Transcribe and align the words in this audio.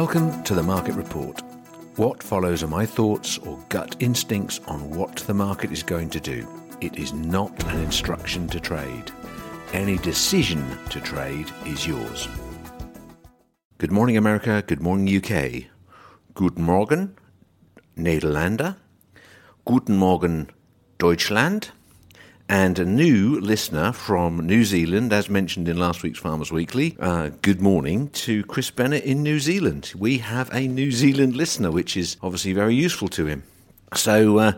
Welcome 0.00 0.42
to 0.42 0.54
the 0.54 0.62
Market 0.62 0.94
Report. 0.94 1.40
What 1.96 2.22
follows 2.22 2.62
are 2.62 2.66
my 2.66 2.84
thoughts 2.84 3.38
or 3.38 3.58
gut 3.70 3.96
instincts 3.98 4.60
on 4.66 4.90
what 4.90 5.16
the 5.16 5.32
market 5.32 5.72
is 5.72 5.82
going 5.82 6.10
to 6.10 6.20
do. 6.20 6.46
It 6.82 6.98
is 6.98 7.14
not 7.14 7.64
an 7.64 7.80
instruction 7.80 8.46
to 8.48 8.60
trade. 8.60 9.10
Any 9.72 9.96
decision 9.96 10.62
to 10.90 11.00
trade 11.00 11.50
is 11.64 11.86
yours. 11.86 12.28
Good 13.78 13.90
morning, 13.90 14.18
America. 14.18 14.62
Good 14.66 14.82
morning, 14.82 15.08
UK. 15.16 15.70
Guten 16.34 16.62
Morgen, 16.62 17.16
Nederlander. 17.96 18.76
Guten 19.64 19.96
Morgen, 19.96 20.50
Deutschland 20.98 21.70
and 22.48 22.78
a 22.78 22.84
new 22.84 23.40
listener 23.40 23.92
from 23.92 24.46
New 24.46 24.64
Zealand, 24.64 25.12
as 25.12 25.28
mentioned 25.28 25.68
in 25.68 25.76
last 25.76 26.02
week's 26.02 26.18
Farmers 26.18 26.52
Weekly. 26.52 26.96
Uh, 27.00 27.30
good 27.42 27.60
morning 27.60 28.08
to 28.10 28.44
Chris 28.44 28.70
Bennett 28.70 29.04
in 29.04 29.22
New 29.22 29.40
Zealand. 29.40 29.92
We 29.96 30.18
have 30.18 30.48
a 30.52 30.68
New 30.68 30.92
Zealand 30.92 31.36
listener, 31.36 31.70
which 31.70 31.96
is 31.96 32.16
obviously 32.22 32.52
very 32.52 32.74
useful 32.74 33.08
to 33.08 33.26
him. 33.26 33.42
So, 33.94 34.38
uh, 34.38 34.52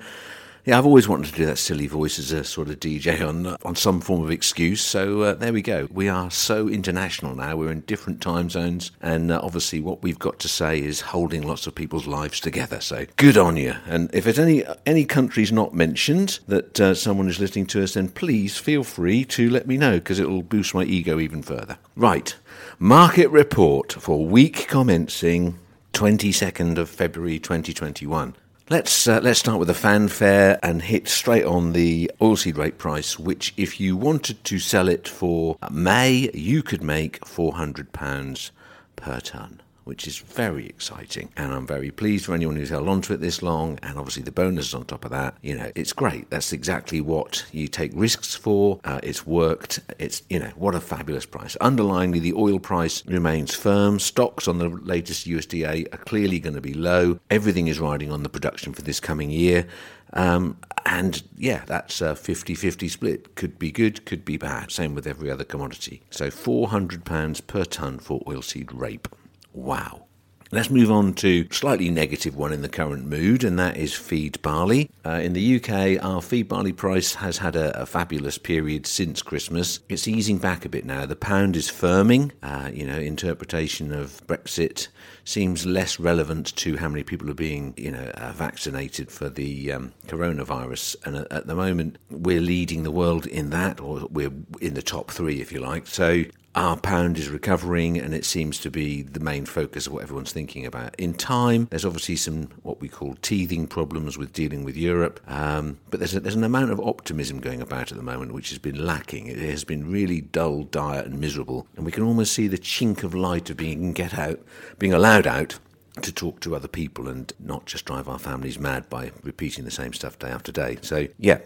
yeah, 0.64 0.78
I've 0.78 0.86
always 0.86 1.08
wanted 1.08 1.30
to 1.30 1.36
do 1.36 1.46
that 1.46 1.58
silly 1.58 1.86
voice 1.86 2.18
as 2.18 2.32
a 2.32 2.44
sort 2.44 2.68
of 2.68 2.80
DJ 2.80 3.26
on 3.26 3.56
on 3.62 3.74
some 3.76 4.00
form 4.00 4.22
of 4.22 4.30
excuse. 4.30 4.80
So 4.82 5.22
uh, 5.22 5.34
there 5.34 5.52
we 5.52 5.62
go. 5.62 5.88
We 5.90 6.08
are 6.08 6.30
so 6.30 6.68
international 6.68 7.34
now. 7.34 7.56
We're 7.56 7.70
in 7.70 7.80
different 7.80 8.20
time 8.20 8.50
zones, 8.50 8.90
and 9.00 9.30
uh, 9.30 9.40
obviously, 9.42 9.80
what 9.80 10.02
we've 10.02 10.18
got 10.18 10.38
to 10.40 10.48
say 10.48 10.80
is 10.80 11.00
holding 11.00 11.42
lots 11.42 11.66
of 11.66 11.74
people's 11.74 12.06
lives 12.06 12.40
together. 12.40 12.80
So 12.80 13.06
good 13.16 13.36
on 13.36 13.56
you. 13.56 13.74
And 13.86 14.10
if 14.12 14.24
there's 14.24 14.38
any 14.38 14.64
any 14.86 15.04
countries 15.04 15.52
not 15.52 15.74
mentioned 15.74 16.40
that 16.48 16.80
uh, 16.80 16.94
someone 16.94 17.28
is 17.28 17.40
listening 17.40 17.66
to 17.66 17.82
us, 17.82 17.94
then 17.94 18.08
please 18.08 18.58
feel 18.58 18.84
free 18.84 19.24
to 19.26 19.48
let 19.50 19.66
me 19.66 19.76
know 19.76 19.94
because 19.94 20.18
it 20.18 20.28
will 20.28 20.42
boost 20.42 20.74
my 20.74 20.84
ego 20.84 21.18
even 21.18 21.42
further. 21.42 21.78
Right, 21.96 22.34
market 22.78 23.28
report 23.28 23.92
for 23.92 24.24
week 24.24 24.66
commencing 24.68 25.58
22nd 25.92 26.78
of 26.78 26.88
February 26.88 27.38
2021. 27.38 28.36
Let's 28.70 29.08
uh, 29.08 29.20
let's 29.22 29.38
start 29.40 29.58
with 29.58 29.70
a 29.70 29.74
fanfare 29.74 30.58
and 30.62 30.82
hit 30.82 31.08
straight 31.08 31.46
on 31.46 31.72
the 31.72 32.10
oilseed 32.20 32.58
rape 32.58 32.76
price, 32.76 33.18
which, 33.18 33.54
if 33.56 33.80
you 33.80 33.96
wanted 33.96 34.44
to 34.44 34.58
sell 34.58 34.88
it 34.88 35.08
for 35.08 35.56
May, 35.70 36.30
you 36.34 36.62
could 36.62 36.82
make 36.82 37.24
four 37.24 37.54
hundred 37.54 37.94
pounds 37.94 38.52
per 38.94 39.20
ton 39.20 39.62
which 39.88 40.06
is 40.06 40.18
very 40.18 40.66
exciting. 40.66 41.30
And 41.34 41.50
I'm 41.50 41.66
very 41.66 41.90
pleased 41.90 42.26
for 42.26 42.34
anyone 42.34 42.56
who's 42.56 42.68
held 42.68 42.88
on 42.88 43.00
to 43.02 43.14
it 43.14 43.22
this 43.22 43.42
long. 43.42 43.78
And 43.82 43.98
obviously, 43.98 44.22
the 44.22 44.30
bonus 44.30 44.74
on 44.74 44.84
top 44.84 45.06
of 45.06 45.10
that, 45.12 45.38
you 45.40 45.56
know, 45.56 45.72
it's 45.74 45.94
great. 45.94 46.28
That's 46.28 46.52
exactly 46.52 47.00
what 47.00 47.46
you 47.52 47.68
take 47.68 47.92
risks 47.94 48.34
for. 48.34 48.80
Uh, 48.84 49.00
it's 49.02 49.26
worked. 49.26 49.80
It's, 49.98 50.20
you 50.28 50.40
know, 50.40 50.52
what 50.56 50.74
a 50.74 50.80
fabulous 50.80 51.24
price. 51.24 51.56
Underlyingly, 51.62 52.20
the 52.20 52.34
oil 52.34 52.58
price 52.58 53.02
remains 53.06 53.54
firm. 53.54 53.98
Stocks 53.98 54.46
on 54.46 54.58
the 54.58 54.68
latest 54.68 55.26
USDA 55.26 55.92
are 55.94 56.04
clearly 56.04 56.38
going 56.38 56.54
to 56.54 56.60
be 56.60 56.74
low. 56.74 57.18
Everything 57.30 57.66
is 57.66 57.80
riding 57.80 58.12
on 58.12 58.22
the 58.22 58.28
production 58.28 58.74
for 58.74 58.82
this 58.82 59.00
coming 59.00 59.30
year. 59.30 59.66
Um, 60.12 60.58
and 60.84 61.22
yeah, 61.36 61.62
that's 61.66 62.02
a 62.02 62.14
50 62.14 62.54
50 62.54 62.88
split. 62.88 63.34
Could 63.36 63.58
be 63.58 63.70
good, 63.70 64.04
could 64.04 64.26
be 64.26 64.36
bad. 64.36 64.70
Same 64.70 64.94
with 64.94 65.06
every 65.06 65.30
other 65.30 65.44
commodity. 65.44 66.02
So 66.10 66.28
£400 66.28 67.46
per 67.46 67.64
tonne 67.64 67.98
for 67.98 68.20
oilseed 68.24 68.70
rape. 68.78 69.08
Wow. 69.52 70.08
Let's 70.50 70.70
move 70.70 70.90
on 70.90 71.12
to 71.14 71.46
slightly 71.50 71.90
negative 71.90 72.34
one 72.34 72.54
in 72.54 72.62
the 72.62 72.70
current 72.70 73.04
mood, 73.04 73.44
and 73.44 73.58
that 73.58 73.76
is 73.76 73.92
feed 73.92 74.40
barley. 74.40 74.90
Uh, 75.04 75.20
in 75.22 75.34
the 75.34 75.56
UK, 75.56 76.02
our 76.02 76.22
feed 76.22 76.48
barley 76.48 76.72
price 76.72 77.14
has 77.16 77.36
had 77.36 77.54
a, 77.54 77.82
a, 77.82 77.84
fabulous 77.84 78.38
period 78.38 78.86
since 78.86 79.20
Christmas. 79.20 79.80
It's 79.90 80.08
easing 80.08 80.38
back 80.38 80.64
a 80.64 80.70
bit 80.70 80.86
now. 80.86 81.04
The 81.04 81.16
pound 81.16 81.54
is 81.54 81.68
firming. 81.68 82.30
Uh, 82.42 82.70
you 82.72 82.86
know, 82.86 82.98
interpretation 82.98 83.92
of 83.92 84.26
Brexit 84.26 84.88
seems 85.24 85.66
less 85.66 86.00
relevant 86.00 86.56
to 86.56 86.78
how 86.78 86.88
many 86.88 87.02
people 87.02 87.28
are 87.28 87.34
being, 87.34 87.74
you 87.76 87.90
know, 87.90 88.10
uh, 88.14 88.32
vaccinated 88.32 89.12
for 89.12 89.28
the 89.28 89.70
um, 89.72 89.92
coronavirus. 90.06 90.96
And 91.04 91.16
at, 91.16 91.30
at 91.30 91.46
the 91.46 91.54
moment, 91.54 91.98
we're 92.10 92.40
leading 92.40 92.84
the 92.84 92.90
world 92.90 93.26
in 93.26 93.50
that, 93.50 93.80
or 93.80 94.08
we're 94.10 94.32
in 94.62 94.72
the 94.72 94.82
top 94.82 95.10
three, 95.10 95.42
if 95.42 95.52
you 95.52 95.60
like. 95.60 95.86
So 95.86 96.24
our 96.58 96.76
pound 96.76 97.16
is 97.18 97.28
recovering 97.28 97.96
and 97.98 98.12
it 98.12 98.24
seems 98.24 98.58
to 98.58 98.68
be 98.68 99.02
the 99.02 99.20
main 99.20 99.46
focus 99.46 99.86
of 99.86 99.92
what 99.92 100.02
everyone's 100.02 100.32
thinking 100.32 100.66
about. 100.66 100.92
In 100.98 101.14
time, 101.14 101.68
there's 101.70 101.84
obviously 101.84 102.16
some 102.16 102.48
what 102.64 102.80
we 102.80 102.88
call 102.88 103.14
teething 103.22 103.68
problems 103.68 104.18
with 104.18 104.32
dealing 104.32 104.64
with 104.64 104.76
Europe, 104.76 105.20
um, 105.28 105.78
but 105.88 106.00
there's, 106.00 106.16
a, 106.16 106.20
there's 106.20 106.34
an 106.34 106.42
amount 106.42 106.72
of 106.72 106.80
optimism 106.80 107.38
going 107.38 107.62
about 107.62 107.92
at 107.92 107.96
the 107.96 108.02
moment 108.02 108.32
which 108.32 108.48
has 108.48 108.58
been 108.58 108.84
lacking. 108.84 109.28
It 109.28 109.38
has 109.38 109.62
been 109.62 109.88
really 109.88 110.20
dull, 110.20 110.64
dire, 110.64 111.02
and 111.02 111.20
miserable, 111.20 111.68
and 111.76 111.86
we 111.86 111.92
can 111.92 112.02
almost 112.02 112.32
see 112.32 112.48
the 112.48 112.58
chink 112.58 113.04
of 113.04 113.14
light 113.14 113.50
of 113.50 113.56
being 113.56 113.92
get 113.92 114.18
out, 114.18 114.40
being 114.80 114.92
allowed 114.92 115.28
out 115.28 115.60
to 116.02 116.12
talk 116.12 116.40
to 116.40 116.56
other 116.56 116.68
people 116.68 117.08
and 117.08 117.32
not 117.38 117.66
just 117.66 117.84
drive 117.84 118.08
our 118.08 118.18
families 118.18 118.58
mad 118.58 118.88
by 118.88 119.12
repeating 119.22 119.64
the 119.64 119.70
same 119.70 119.92
stuff 119.92 120.18
day 120.18 120.28
after 120.28 120.50
day. 120.50 120.78
So, 120.82 121.06
yeah, 121.18 121.38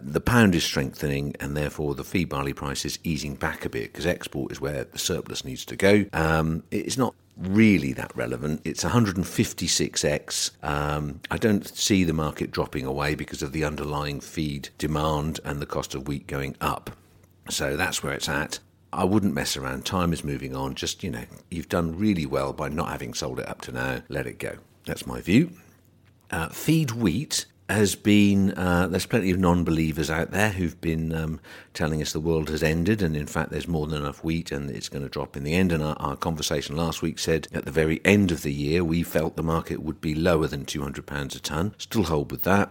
the 0.00 0.20
pound 0.20 0.54
is 0.54 0.64
strengthening 0.64 1.34
and 1.40 1.56
therefore 1.56 1.94
the 1.94 2.04
feed 2.04 2.28
barley 2.28 2.52
price 2.52 2.84
is 2.84 2.98
easing 3.04 3.34
back 3.34 3.64
a 3.64 3.68
bit 3.68 3.92
because 3.92 4.06
export 4.06 4.52
is 4.52 4.60
where 4.60 4.84
the 4.84 4.98
surplus 4.98 5.44
needs 5.44 5.64
to 5.66 5.76
go. 5.76 6.04
Um, 6.12 6.62
it's 6.70 6.98
not 6.98 7.14
really 7.36 7.92
that 7.94 8.14
relevant. 8.14 8.60
It's 8.64 8.84
156x. 8.84 10.50
Um, 10.62 11.20
I 11.30 11.38
don't 11.38 11.66
see 11.66 12.04
the 12.04 12.12
market 12.12 12.50
dropping 12.50 12.84
away 12.84 13.14
because 13.14 13.42
of 13.42 13.52
the 13.52 13.64
underlying 13.64 14.20
feed 14.20 14.68
demand 14.78 15.40
and 15.44 15.60
the 15.60 15.66
cost 15.66 15.94
of 15.94 16.06
wheat 16.06 16.26
going 16.26 16.56
up. 16.60 16.90
So 17.48 17.76
that's 17.76 18.02
where 18.02 18.12
it's 18.12 18.28
at. 18.28 18.58
I 18.92 19.04
wouldn't 19.04 19.34
mess 19.34 19.56
around. 19.56 19.86
Time 19.86 20.12
is 20.12 20.24
moving 20.24 20.54
on. 20.54 20.74
Just, 20.74 21.02
you 21.02 21.10
know, 21.10 21.24
you've 21.50 21.68
done 21.68 21.96
really 21.96 22.26
well 22.26 22.52
by 22.52 22.68
not 22.68 22.88
having 22.88 23.14
sold 23.14 23.38
it 23.38 23.48
up 23.48 23.60
to 23.62 23.72
now. 23.72 24.02
Let 24.08 24.26
it 24.26 24.38
go. 24.38 24.56
That's 24.84 25.06
my 25.06 25.20
view. 25.20 25.52
Uh, 26.30 26.48
feed 26.48 26.92
wheat 26.92 27.46
has 27.70 27.94
been 27.94 28.52
uh, 28.52 28.86
there's 28.88 29.06
plenty 29.06 29.30
of 29.30 29.38
non-believers 29.38 30.10
out 30.10 30.30
there 30.30 30.50
who've 30.50 30.80
been 30.80 31.12
um, 31.12 31.40
telling 31.74 32.02
us 32.02 32.12
the 32.12 32.20
world 32.20 32.48
has 32.48 32.62
ended 32.62 33.02
and 33.02 33.16
in 33.16 33.26
fact 33.26 33.50
there's 33.50 33.68
more 33.68 33.86
than 33.86 34.02
enough 34.02 34.24
wheat 34.24 34.50
and 34.50 34.70
it's 34.70 34.88
going 34.88 35.02
to 35.02 35.08
drop 35.08 35.36
in 35.36 35.44
the 35.44 35.54
end. 35.54 35.72
And 35.72 35.82
our, 35.82 35.96
our, 35.98 36.16
conversation 36.16 36.76
last 36.76 37.02
week 37.02 37.18
said 37.18 37.48
at 37.52 37.64
the 37.64 37.70
very 37.70 38.00
end 38.04 38.30
of 38.30 38.42
the 38.42 38.52
year 38.52 38.84
we 38.84 39.02
felt 39.02 39.36
the 39.36 39.42
market 39.42 39.82
would 39.82 40.00
be 40.00 40.14
lower 40.14 40.46
than 40.46 40.64
200 40.64 41.06
pounds 41.06 41.34
a 41.34 41.40
ton. 41.40 41.74
Still 41.78 42.04
hold 42.04 42.30
with 42.30 42.42
that. 42.42 42.70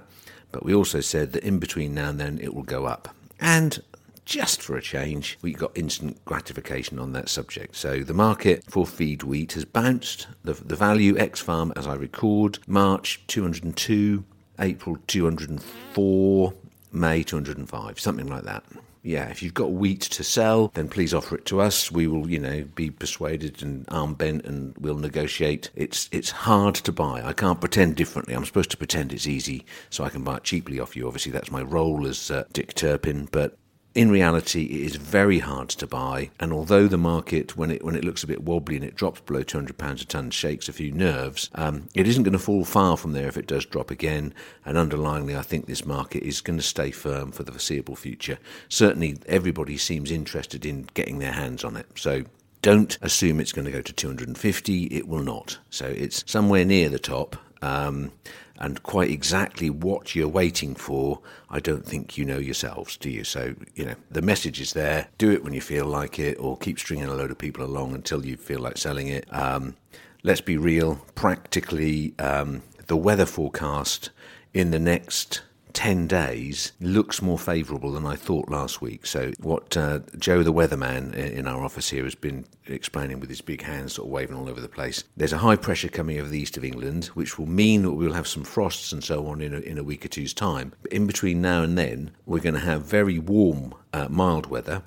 But 0.51 0.63
we 0.63 0.73
also 0.73 0.99
said 1.01 1.33
that 1.33 1.43
in 1.43 1.59
between 1.59 1.93
now 1.93 2.09
and 2.09 2.19
then 2.19 2.39
it 2.39 2.53
will 2.53 2.63
go 2.63 2.85
up. 2.85 3.15
And 3.39 3.81
just 4.25 4.61
for 4.61 4.77
a 4.77 4.81
change, 4.81 5.39
we 5.41 5.53
got 5.53 5.75
instant 5.75 6.23
gratification 6.25 6.99
on 6.99 7.13
that 7.13 7.29
subject. 7.29 7.75
So 7.75 8.03
the 8.03 8.13
market 8.13 8.63
for 8.69 8.85
feed 8.85 9.23
wheat 9.23 9.53
has 9.53 9.65
bounced. 9.65 10.27
The, 10.43 10.53
the 10.53 10.75
value 10.75 11.17
ex 11.17 11.39
farm, 11.39 11.73
as 11.75 11.87
I 11.87 11.95
record, 11.95 12.59
March 12.67 13.21
202, 13.27 14.23
April 14.59 14.97
204, 15.07 16.53
May 16.91 17.23
205, 17.23 17.99
something 17.99 18.27
like 18.27 18.43
that. 18.43 18.63
Yeah, 19.01 19.29
if 19.29 19.41
you've 19.41 19.53
got 19.53 19.71
wheat 19.71 20.01
to 20.01 20.23
sell, 20.23 20.71
then 20.73 20.89
please 20.89 21.13
offer 21.13 21.35
it 21.35 21.45
to 21.45 21.61
us. 21.61 21.89
We 21.89 22.07
will, 22.07 22.29
you 22.29 22.39
know, 22.39 22.65
be 22.75 22.91
persuaded 22.91 23.63
and 23.63 23.85
arm 23.87 24.13
bent, 24.13 24.45
and 24.45 24.75
we'll 24.77 24.97
negotiate. 24.97 25.69
It's 25.73 26.09
it's 26.11 26.31
hard 26.31 26.75
to 26.75 26.91
buy. 26.91 27.21
I 27.23 27.31
can't 27.31 27.61
pretend 27.61 27.95
differently. 27.95 28.33
I'm 28.35 28.45
supposed 28.45 28.71
to 28.71 28.77
pretend 28.77 29.13
it's 29.13 29.27
easy, 29.27 29.65
so 29.89 30.03
I 30.03 30.09
can 30.09 30.23
buy 30.25 30.37
it 30.37 30.43
cheaply 30.43 30.81
off 30.81 30.97
you. 30.97 31.07
Obviously, 31.07 31.31
that's 31.31 31.51
my 31.51 31.61
role 31.61 32.05
as 32.05 32.29
uh, 32.29 32.43
Dick 32.51 32.73
Turpin. 32.73 33.29
But 33.31 33.57
in 33.95 34.11
reality, 34.11 34.65
it 34.65 34.81
is 34.81 34.95
very 34.97 35.39
hard 35.39 35.69
to 35.69 35.87
buy, 35.87 36.29
and 36.39 36.53
although 36.53 36.87
the 36.87 36.97
market, 36.97 37.57
when 37.57 37.71
it 37.71 37.83
when 37.83 37.95
it 37.95 38.03
looks 38.03 38.23
a 38.23 38.27
bit 38.27 38.43
wobbly 38.43 38.75
and 38.75 38.85
it 38.85 38.95
drops 38.95 39.19
below 39.21 39.41
two 39.41 39.57
hundred 39.57 39.77
pounds 39.77 40.01
a 40.01 40.05
ton, 40.05 40.29
shakes 40.29 40.69
a 40.69 40.73
few 40.73 40.91
nerves, 40.91 41.49
um, 41.55 41.89
it 41.95 42.07
isn't 42.07 42.23
going 42.23 42.33
to 42.33 42.39
fall 42.39 42.63
far 42.63 42.97
from 42.97 43.13
there 43.13 43.27
if 43.27 43.37
it 43.37 43.47
does 43.47 43.65
drop 43.65 43.89
again. 43.89 44.33
And 44.63 44.77
underlyingly, 44.77 45.37
I 45.37 45.41
think 45.41 45.65
this 45.65 45.85
market 45.85 46.23
is 46.23 46.41
going 46.41 46.59
to 46.59 46.63
stay 46.63 46.91
firm 46.91 47.31
for 47.31 47.43
the 47.43 47.51
foreseeable 47.51 47.95
future. 47.95 48.37
Certainly, 48.67 49.17
everybody 49.25 49.77
seems 49.77 50.11
interested 50.11 50.65
in 50.65 50.87
getting 50.93 51.17
their 51.17 51.33
hands 51.33 51.63
on 51.63 51.75
it. 51.75 51.87
So 51.95 52.23
don't 52.61 52.97
assume 53.01 53.39
it's 53.39 53.53
going 53.53 53.65
to 53.65 53.71
go 53.71 53.81
to 53.81 53.93
250. 53.93 54.83
It 54.85 55.07
will 55.07 55.23
not. 55.23 55.57
So 55.69 55.87
it's 55.87 56.23
somewhere 56.29 56.65
near 56.65 56.89
the 56.89 56.99
top. 56.99 57.37
Um, 57.61 58.11
and 58.59 58.83
quite 58.83 59.09
exactly 59.09 59.69
what 59.69 60.13
you're 60.13 60.27
waiting 60.27 60.75
for, 60.75 61.21
I 61.49 61.59
don't 61.59 61.85
think 61.85 62.17
you 62.17 62.25
know 62.25 62.37
yourselves, 62.37 62.97
do 62.97 63.09
you? 63.09 63.23
So, 63.23 63.55
you 63.73 63.85
know, 63.85 63.95
the 64.11 64.21
message 64.21 64.59
is 64.59 64.73
there. 64.73 65.07
Do 65.17 65.31
it 65.31 65.43
when 65.43 65.53
you 65.53 65.61
feel 65.61 65.85
like 65.85 66.19
it, 66.19 66.37
or 66.39 66.57
keep 66.57 66.77
stringing 66.77 67.07
a 67.07 67.13
load 67.13 67.31
of 67.31 67.37
people 67.37 67.63
along 67.63 67.95
until 67.95 68.25
you 68.25 68.35
feel 68.35 68.59
like 68.59 68.77
selling 68.77 69.07
it. 69.07 69.25
Um, 69.33 69.77
let's 70.23 70.41
be 70.41 70.57
real, 70.57 70.95
practically, 71.15 72.13
um, 72.19 72.61
the 72.87 72.97
weather 72.97 73.25
forecast 73.25 74.09
in 74.53 74.71
the 74.71 74.79
next 74.79 75.41
10 75.79 76.07
days 76.07 76.73
looks 76.81 77.21
more 77.21 77.39
favourable 77.39 77.93
than 77.93 78.05
I 78.05 78.17
thought 78.17 78.49
last 78.49 78.81
week. 78.81 79.05
So, 79.05 79.31
what 79.39 79.77
uh, 79.77 79.99
Joe, 80.17 80.43
the 80.43 80.51
weatherman 80.51 81.15
in 81.15 81.47
our 81.47 81.63
office 81.63 81.89
here, 81.89 82.03
has 82.03 82.15
been 82.15 82.43
explaining 82.67 83.21
with 83.21 83.29
his 83.29 83.39
big 83.39 83.61
hands 83.61 83.93
sort 83.93 84.07
of 84.07 84.11
waving 84.11 84.35
all 84.35 84.49
over 84.49 84.59
the 84.59 84.67
place, 84.67 85.05
there's 85.15 85.31
a 85.31 85.37
high 85.37 85.55
pressure 85.55 85.87
coming 85.87 86.19
over 86.19 86.27
the 86.27 86.37
east 86.37 86.57
of 86.57 86.65
England, 86.65 87.05
which 87.13 87.39
will 87.39 87.45
mean 87.45 87.83
that 87.83 87.93
we'll 87.93 88.11
have 88.11 88.27
some 88.27 88.43
frosts 88.43 88.91
and 88.91 89.05
so 89.05 89.25
on 89.27 89.39
in 89.39 89.53
a, 89.53 89.59
in 89.59 89.77
a 89.77 89.83
week 89.83 90.03
or 90.03 90.09
two's 90.09 90.33
time. 90.33 90.73
But 90.81 90.91
in 90.91 91.07
between 91.07 91.41
now 91.41 91.63
and 91.63 91.77
then, 91.77 92.11
we're 92.25 92.41
going 92.41 92.55
to 92.55 92.59
have 92.59 92.83
very 92.83 93.17
warm, 93.17 93.73
uh, 93.93 94.09
mild 94.09 94.47
weather 94.47 94.83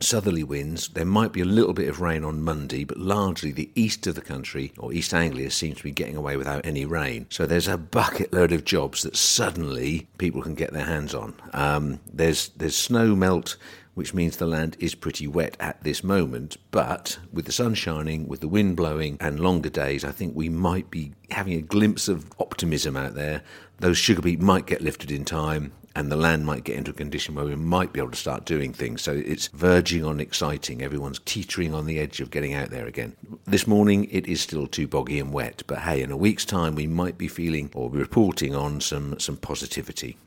southerly 0.00 0.44
winds. 0.44 0.88
There 0.88 1.04
might 1.04 1.32
be 1.32 1.40
a 1.40 1.46
little 1.46 1.72
bit 1.72 1.88
of 1.88 2.00
rain 2.00 2.24
on 2.24 2.42
Monday, 2.42 2.84
but 2.84 2.98
largely 2.98 3.50
the 3.50 3.70
east 3.74 4.06
of 4.06 4.14
the 4.14 4.20
country, 4.20 4.72
or 4.78 4.92
East 4.92 5.14
Anglia, 5.14 5.50
seems 5.50 5.78
to 5.78 5.82
be 5.84 5.90
getting 5.90 6.16
away 6.16 6.36
without 6.36 6.64
any 6.66 6.84
rain. 6.84 7.26
So 7.30 7.46
there's 7.46 7.68
a 7.68 7.78
bucket 7.78 8.32
load 8.32 8.52
of 8.52 8.64
jobs 8.64 9.02
that 9.02 9.16
suddenly 9.16 10.08
people 10.18 10.42
can 10.42 10.54
get 10.54 10.72
their 10.72 10.84
hands 10.84 11.14
on. 11.14 11.34
Um, 11.52 12.00
there's 12.12 12.48
there's 12.50 12.76
snow 12.76 13.16
melt. 13.16 13.56
Which 13.94 14.12
means 14.12 14.36
the 14.36 14.44
land 14.44 14.76
is 14.78 14.94
pretty 14.94 15.26
wet 15.26 15.56
at 15.58 15.82
this 15.82 16.04
moment, 16.04 16.58
but 16.70 17.18
with 17.32 17.46
the 17.46 17.50
sun 17.50 17.72
shining, 17.72 18.28
with 18.28 18.40
the 18.40 18.46
wind 18.46 18.76
blowing, 18.76 19.16
and 19.22 19.40
longer 19.40 19.70
days, 19.70 20.04
I 20.04 20.10
think 20.10 20.36
we 20.36 20.50
might 20.50 20.90
be 20.90 21.14
having 21.30 21.54
a 21.54 21.62
glimpse 21.62 22.06
of 22.06 22.30
optimism 22.38 22.94
out 22.94 23.14
there. 23.14 23.40
Those 23.78 23.96
sugar 23.96 24.20
beet 24.20 24.42
might 24.42 24.66
get 24.66 24.82
lifted 24.82 25.10
in 25.10 25.24
time, 25.24 25.72
and 25.96 26.12
the 26.12 26.16
land 26.16 26.44
might 26.44 26.62
get 26.62 26.76
into 26.76 26.90
a 26.90 26.94
condition 26.94 27.34
where 27.34 27.46
we 27.46 27.54
might 27.54 27.90
be 27.90 28.00
able 28.00 28.10
to 28.10 28.16
start 28.16 28.44
doing 28.44 28.70
things. 28.70 29.00
So 29.00 29.12
it's 29.12 29.46
verging 29.48 30.04
on 30.04 30.20
exciting. 30.20 30.82
Everyone's 30.82 31.20
teetering 31.24 31.74
on 31.74 31.86
the 31.86 31.98
edge 31.98 32.20
of 32.20 32.30
getting 32.30 32.52
out 32.52 32.68
there 32.68 32.86
again. 32.86 33.16
This 33.46 33.66
morning 33.66 34.04
it 34.10 34.26
is 34.26 34.42
still 34.42 34.66
too 34.66 34.86
boggy 34.86 35.18
and 35.18 35.32
wet, 35.32 35.62
but 35.66 35.78
hey, 35.78 36.02
in 36.02 36.10
a 36.10 36.16
week's 36.16 36.44
time 36.44 36.74
we 36.74 36.86
might 36.86 37.16
be 37.16 37.28
feeling 37.28 37.70
or 37.74 37.88
reporting 37.88 38.54
on 38.54 38.82
some 38.82 39.18
some 39.18 39.38
positivity. 39.38 40.18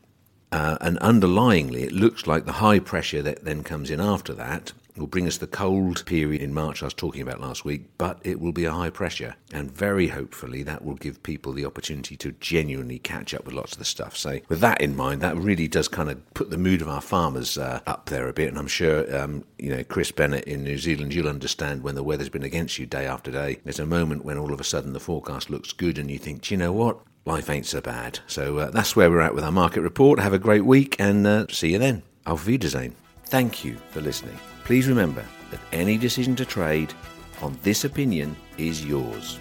Uh, 0.52 0.80
and 0.82 1.00
underlyingly, 1.02 1.84
it 1.84 1.92
looks 1.92 2.26
like 2.26 2.46
the 2.46 2.54
high 2.54 2.80
pressure 2.80 3.22
that 3.22 3.46
then 3.46 3.64
comes 3.64 3.92
in 3.92 4.02
after 4.02 4.34
that 4.34 4.74
will 5.00 5.08
bring 5.08 5.28
us 5.28 5.38
the 5.38 5.48
cold 5.48 6.06
period 6.06 6.42
in 6.42 6.54
March 6.54 6.82
I 6.82 6.86
was 6.86 6.94
talking 6.94 7.22
about 7.22 7.42
last 7.42 7.66
week, 7.66 7.86
but 7.98 8.20
it 8.24 8.40
will 8.40 8.52
be 8.52 8.66
a 8.66 8.72
high 8.72 8.90
pressure. 8.90 9.36
And 9.54 9.72
very 9.72 10.08
hopefully 10.08 10.64
that 10.64 10.84
will 10.84 10.96
give 10.96 11.24
people 11.24 11.54
the 11.54 11.66
opportunity 11.66 12.16
to 12.18 12.34
genuinely 12.34 13.00
catch 13.00 13.34
up 13.34 13.46
with 13.46 13.56
lots 13.56 13.74
of 13.74 13.80
the 13.80 13.86
stuff. 13.86 14.16
So, 14.18 14.40
with 14.50 14.60
that 14.60 14.82
in 14.82 14.96
mind, 14.96 15.22
that 15.22 15.38
really 15.38 15.68
does 15.68 15.88
kind 15.88 16.10
of 16.10 16.34
put 16.34 16.50
the 16.50 16.58
mood 16.58 16.82
of 16.82 16.90
our 16.90 17.02
farmers 17.02 17.58
uh, 17.58 17.80
up 17.88 18.08
there 18.08 18.28
a 18.28 18.34
bit. 18.34 18.50
And 18.50 18.58
I'm 18.58 18.68
sure, 18.68 19.16
um, 19.18 19.44
you 19.58 19.76
know, 19.76 19.84
Chris 19.84 20.12
Bennett 20.12 20.46
in 20.46 20.64
New 20.64 20.78
Zealand, 20.78 21.14
you'll 21.14 21.30
understand 21.30 21.84
when 21.84 21.96
the 21.96 22.04
weather's 22.04 22.30
been 22.30 22.44
against 22.44 22.78
you 22.78 22.86
day 22.86 23.06
after 23.06 23.32
day. 23.32 23.60
There's 23.64 23.80
a 23.80 23.86
moment 23.86 24.26
when 24.26 24.38
all 24.38 24.54
of 24.54 24.60
a 24.60 24.64
sudden 24.64 24.94
the 24.94 25.00
forecast 25.00 25.50
looks 25.50 25.72
good 25.74 25.98
and 25.98 26.12
you 26.12 26.20
think, 26.20 26.42
do 26.42 26.54
you 26.54 26.58
know 26.58 26.74
what? 26.74 27.00
Life 27.26 27.50
ain't 27.50 27.66
so 27.66 27.82
bad. 27.82 28.20
So 28.28 28.58
uh, 28.58 28.72
that's 28.72 28.96
where 28.96 29.10
we're 29.10 29.22
at 29.22 29.36
with 29.36 29.44
our 29.44 29.52
market 29.52 29.82
report. 29.82 30.20
Have 30.20 30.34
a 30.34 30.40
great 30.40 30.66
week 30.66 30.96
and 31.00 31.28
uh, 31.28 31.46
see 31.50 31.74
you 31.74 31.80
then. 31.80 32.04
Auf 32.26 32.46
Wiedersehen. 32.46 32.96
Thank 33.26 33.64
you 33.64 33.78
for 33.92 34.02
listening. 34.02 34.49
Please 34.70 34.88
remember 34.88 35.26
that 35.50 35.60
any 35.72 35.98
decision 35.98 36.36
to 36.36 36.46
trade 36.46 36.94
on 37.42 37.58
this 37.64 37.86
opinion 37.86 38.36
is 38.60 38.86
yours. 38.86 39.40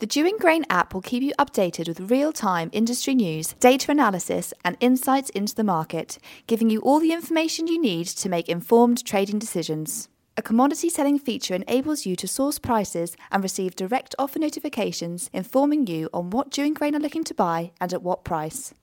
The 0.00 0.06
Dewing 0.06 0.36
Grain 0.36 0.66
app 0.68 0.92
will 0.92 1.00
keep 1.00 1.22
you 1.22 1.32
updated 1.38 1.88
with 1.88 2.10
real 2.10 2.30
time 2.30 2.68
industry 2.74 3.14
news, 3.14 3.54
data 3.54 3.90
analysis, 3.90 4.52
and 4.62 4.76
insights 4.80 5.30
into 5.30 5.54
the 5.54 5.64
market, 5.64 6.18
giving 6.46 6.68
you 6.68 6.80
all 6.80 7.00
the 7.00 7.14
information 7.14 7.66
you 7.66 7.80
need 7.80 8.08
to 8.08 8.28
make 8.28 8.50
informed 8.50 9.02
trading 9.02 9.38
decisions. 9.38 10.10
A 10.36 10.42
commodity 10.42 10.90
selling 10.90 11.18
feature 11.18 11.54
enables 11.54 12.04
you 12.04 12.14
to 12.16 12.28
source 12.28 12.58
prices 12.58 13.16
and 13.32 13.42
receive 13.42 13.76
direct 13.76 14.14
offer 14.18 14.38
notifications 14.38 15.30
informing 15.32 15.86
you 15.86 16.10
on 16.12 16.28
what 16.28 16.50
Dewing 16.50 16.74
Grain 16.74 16.94
are 16.94 17.00
looking 17.00 17.24
to 17.24 17.32
buy 17.32 17.72
and 17.80 17.94
at 17.94 18.02
what 18.02 18.24
price. 18.24 18.74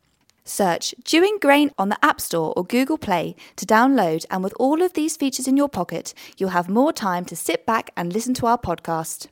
Search 0.48 0.96
Dewing 1.04 1.38
Grain 1.42 1.72
on 1.78 1.90
the 1.90 2.04
App 2.04 2.22
Store 2.22 2.54
or 2.56 2.64
Google 2.64 2.98
Play 2.98 3.36
to 3.58 3.66
download, 3.66 4.26
and 4.32 4.44
with 4.44 4.54
all 4.60 4.82
of 4.82 4.94
these 4.94 5.18
features 5.18 5.48
in 5.48 5.58
your 5.58 5.70
pocket, 5.70 6.14
you'll 6.38 6.50
have 6.50 6.70
more 6.70 6.94
time 6.94 7.26
to 7.26 7.36
sit 7.36 7.66
back 7.66 7.92
and 7.98 8.14
listen 8.14 8.34
to 8.36 8.48
our 8.48 8.58
podcast. 8.58 9.28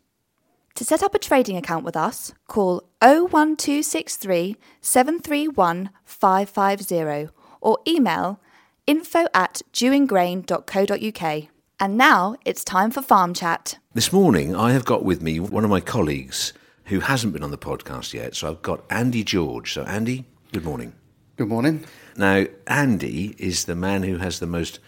To 0.76 0.84
set 0.84 1.02
up 1.02 1.16
a 1.16 1.20
trading 1.20 1.56
account 1.56 1.86
with 1.86 1.96
us, 1.96 2.34
call 2.48 2.84
01263 3.02 4.58
731 4.82 5.90
550 6.04 7.30
or 7.62 7.80
email 7.88 8.42
info 8.86 9.28
at 9.34 9.62
dewinggrain.co.uk. 9.72 11.44
And 11.80 11.98
now 11.98 12.36
it's 12.46 12.64
time 12.64 12.92
for 12.92 13.02
Farm 13.02 13.34
Chat. 13.34 13.80
This 13.94 14.12
morning, 14.12 14.56
I 14.56 14.72
have 14.74 14.86
got 14.86 15.06
with 15.06 15.22
me 15.22 15.40
one 15.40 15.64
of 15.64 15.70
my 15.70 15.80
colleagues 15.80 16.54
who 16.86 17.00
hasn't 17.00 17.34
been 17.34 17.44
on 17.44 17.52
the 17.52 17.58
podcast 17.58 18.14
yet. 18.14 18.36
So 18.36 18.50
I've 18.50 18.62
got 18.62 18.84
Andy 18.90 19.24
George. 19.24 19.74
So, 19.74 19.84
Andy, 19.84 20.26
good 20.52 20.64
morning. 20.64 20.94
Good 21.38 21.50
morning. 21.50 21.84
Now, 22.16 22.46
Andy 22.66 23.36
is 23.38 23.66
the 23.66 23.76
man 23.76 24.04
who 24.04 24.20
has 24.20 24.40
the 24.40 24.48
most 24.48 24.80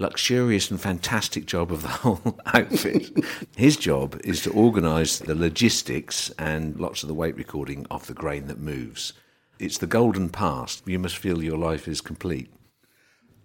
luxurious 0.00 0.68
and 0.68 0.80
fantastic 0.80 1.46
job 1.46 1.70
of 1.70 1.82
the 1.82 1.88
whole 2.02 2.40
outfit. 2.44 3.16
His 3.56 3.76
job 3.76 4.20
is 4.24 4.42
to 4.42 4.50
organise 4.50 5.20
the 5.20 5.36
logistics 5.36 6.30
and 6.40 6.80
lots 6.80 7.04
of 7.04 7.08
the 7.08 7.14
weight 7.14 7.36
recording 7.36 7.86
of 7.88 8.08
the 8.08 8.14
grain 8.14 8.48
that 8.48 8.58
moves. 8.58 9.12
It's 9.60 9.78
the 9.78 9.86
golden 9.86 10.28
past. 10.28 10.82
You 10.88 10.98
must 10.98 11.18
feel 11.18 11.40
your 11.40 11.56
life 11.56 11.86
is 11.86 12.00
complete. 12.00 12.52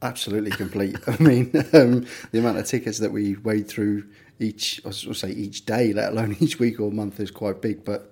Absolutely 0.02 0.50
complete. 0.50 0.98
I 1.08 1.22
mean, 1.22 1.52
um, 1.74 2.08
the 2.32 2.40
amount 2.40 2.58
of 2.58 2.66
tickets 2.66 2.98
that 2.98 3.12
we 3.12 3.36
wade 3.36 3.68
through 3.68 4.08
each, 4.40 4.82
I 4.84 4.88
will 4.88 5.14
say 5.14 5.30
each 5.30 5.68
day, 5.68 5.94
let 5.94 6.12
alone 6.12 6.36
each 6.40 6.58
week 6.58 6.80
or 6.80 6.92
month, 6.92 7.20
is 7.20 7.30
quite 7.30 7.62
big. 7.62 7.86
But 7.86 8.11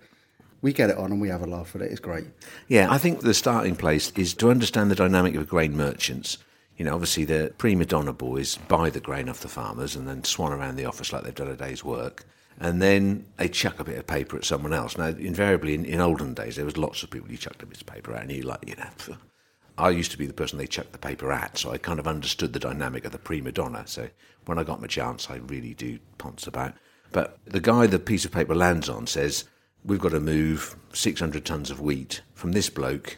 we 0.62 0.74
get 0.74 0.90
it 0.90 0.98
on 0.98 1.12
and 1.12 1.22
we 1.22 1.30
have 1.30 1.42
a 1.42 1.48
laugh 1.48 1.76
at 1.76 1.82
it. 1.82 1.92
It's 1.92 2.00
great. 2.00 2.26
Yeah, 2.68 2.92
I 2.92 2.98
think 2.98 3.22
the 3.22 3.34
starting 3.34 3.76
place 3.76 4.12
is 4.12 4.34
to 4.36 4.52
understand 4.52 4.92
the 4.92 4.96
dynamic 4.96 5.36
of 5.36 5.48
grain 5.48 5.76
merchants. 5.76 6.38
You 6.78 6.86
know, 6.86 6.94
obviously 6.94 7.26
the 7.26 7.54
prima 7.58 7.86
donna 7.86 8.14
boys 8.14 8.58
buy 8.68 8.90
the 8.90 9.00
grain 9.00 9.30
off 9.30 9.42
the 9.42 9.48
farmers 9.48 9.96
and 9.96 10.08
then 10.08 10.24
swan 10.24 10.52
around 10.52 10.76
the 10.76 10.86
office 10.86 11.12
like 11.12 11.24
they've 11.24 11.36
done 11.36 11.50
a 11.50 11.56
day's 11.56 11.84
work. 11.84 12.26
And 12.62 12.82
then 12.82 13.26
they 13.38 13.48
chuck 13.48 13.80
a 13.80 13.86
bit 13.86 13.98
of 13.98 14.06
paper 14.06 14.36
at 14.36 14.44
someone 14.44 14.74
else. 14.74 14.98
Now, 14.98 15.08
invariably, 15.08 15.74
in, 15.74 15.86
in 15.86 16.02
olden 16.02 16.34
days, 16.34 16.58
there 16.58 16.66
was 16.66 16.76
lots 16.76 17.04
of 17.04 17.10
people 17.10 17.32
you 17.32 17.38
chucked 17.38 17.64
a 17.64 17.66
bit 17.66 17.80
of 17.80 17.88
paper 17.88 18.14
at, 18.14 18.24
and 18.24 18.32
you 18.32 18.42
like, 18.42 18.68
you 18.68 18.76
know, 18.76 19.18
I 19.78 19.92
used 19.92 20.12
to 20.12 20.18
be 20.18 20.28
the 20.28 20.34
person 20.34 20.58
they 20.58 20.68
chucked 20.68 20.92
the 20.92 20.98
paper 20.98 21.32
at, 21.32 21.58
so 21.58 21.72
I 21.72 21.78
kind 21.78 22.00
of 22.00 22.08
understood 22.08 22.52
the 22.52 22.60
dynamic 22.60 23.06
of 23.06 23.14
the 23.14 23.18
prima 23.18 23.54
donna. 23.54 23.84
So 23.86 24.10
when 24.46 24.60
I 24.60 24.64
got 24.64 24.82
my 24.82 24.88
chance, 24.88 25.30
I 25.30 25.38
really 25.38 25.74
do 25.74 26.00
ponce 26.18 26.48
about. 26.48 26.74
But 27.14 27.40
the 27.46 27.62
guy 27.62 27.88
the 27.88 27.98
piece 27.98 28.26
of 28.26 28.32
paper 28.32 28.54
lands 28.54 28.90
on 28.90 29.08
says, 29.08 29.46
we've 29.84 30.00
got 30.00 30.12
to 30.12 30.20
move 30.20 30.76
600 30.94 31.46
tons 31.46 31.72
of 31.72 31.80
wheat 31.80 32.22
from 32.34 32.52
this 32.52 32.70
bloke 32.70 33.18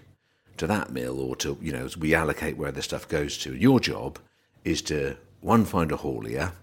to 0.58 0.68
that 0.68 0.91
mill 0.91 1.20
or 1.20 1.36
to, 1.38 1.58
you 1.62 1.72
know, 1.72 1.88
we 2.00 2.13
allocate 2.13 2.58
where 2.58 2.72
the 2.72 2.82
stuff 2.82 3.08
goes 3.08 3.38
to. 3.39 3.56
Your 3.56 3.80
job 3.80 4.20
is 4.63 4.82
to, 4.84 5.18
one, 5.39 5.65
find 5.65 5.91
a 5.91 5.98
haulier, 5.98 6.53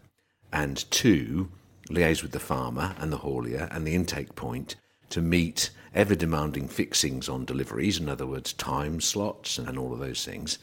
and 0.53 0.91
two, 0.91 1.51
liaise 1.91 2.23
with 2.23 2.33
the 2.33 2.41
farmer 2.41 2.95
and 2.99 3.13
the 3.13 3.19
haulier 3.19 3.69
and 3.75 3.87
the 3.87 3.95
intake 3.95 4.35
point 4.35 4.77
to 5.11 5.21
meet 5.21 5.71
ever 5.95 6.15
demanding 6.15 6.69
fixings 6.69 7.29
on 7.29 7.45
deliveries, 7.45 7.99
in 7.99 8.09
other 8.09 8.27
words, 8.27 8.53
time 8.53 9.01
slots 9.01 9.59
and 9.59 9.79
all 9.79 9.93
of 9.93 9.99
those 9.99 10.25
things. 10.25 10.59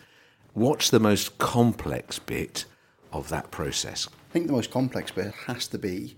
What's 0.54 0.90
the 0.90 1.00
most 1.00 1.38
complex 1.38 2.20
bit 2.20 2.66
of 3.12 3.30
that 3.30 3.52
process? 3.52 4.08
I 4.30 4.34
think 4.34 4.48
the 4.48 4.54
most 4.54 4.72
complex 4.72 5.12
bit 5.12 5.34
has 5.48 5.68
to 5.68 5.78
be 5.78 6.16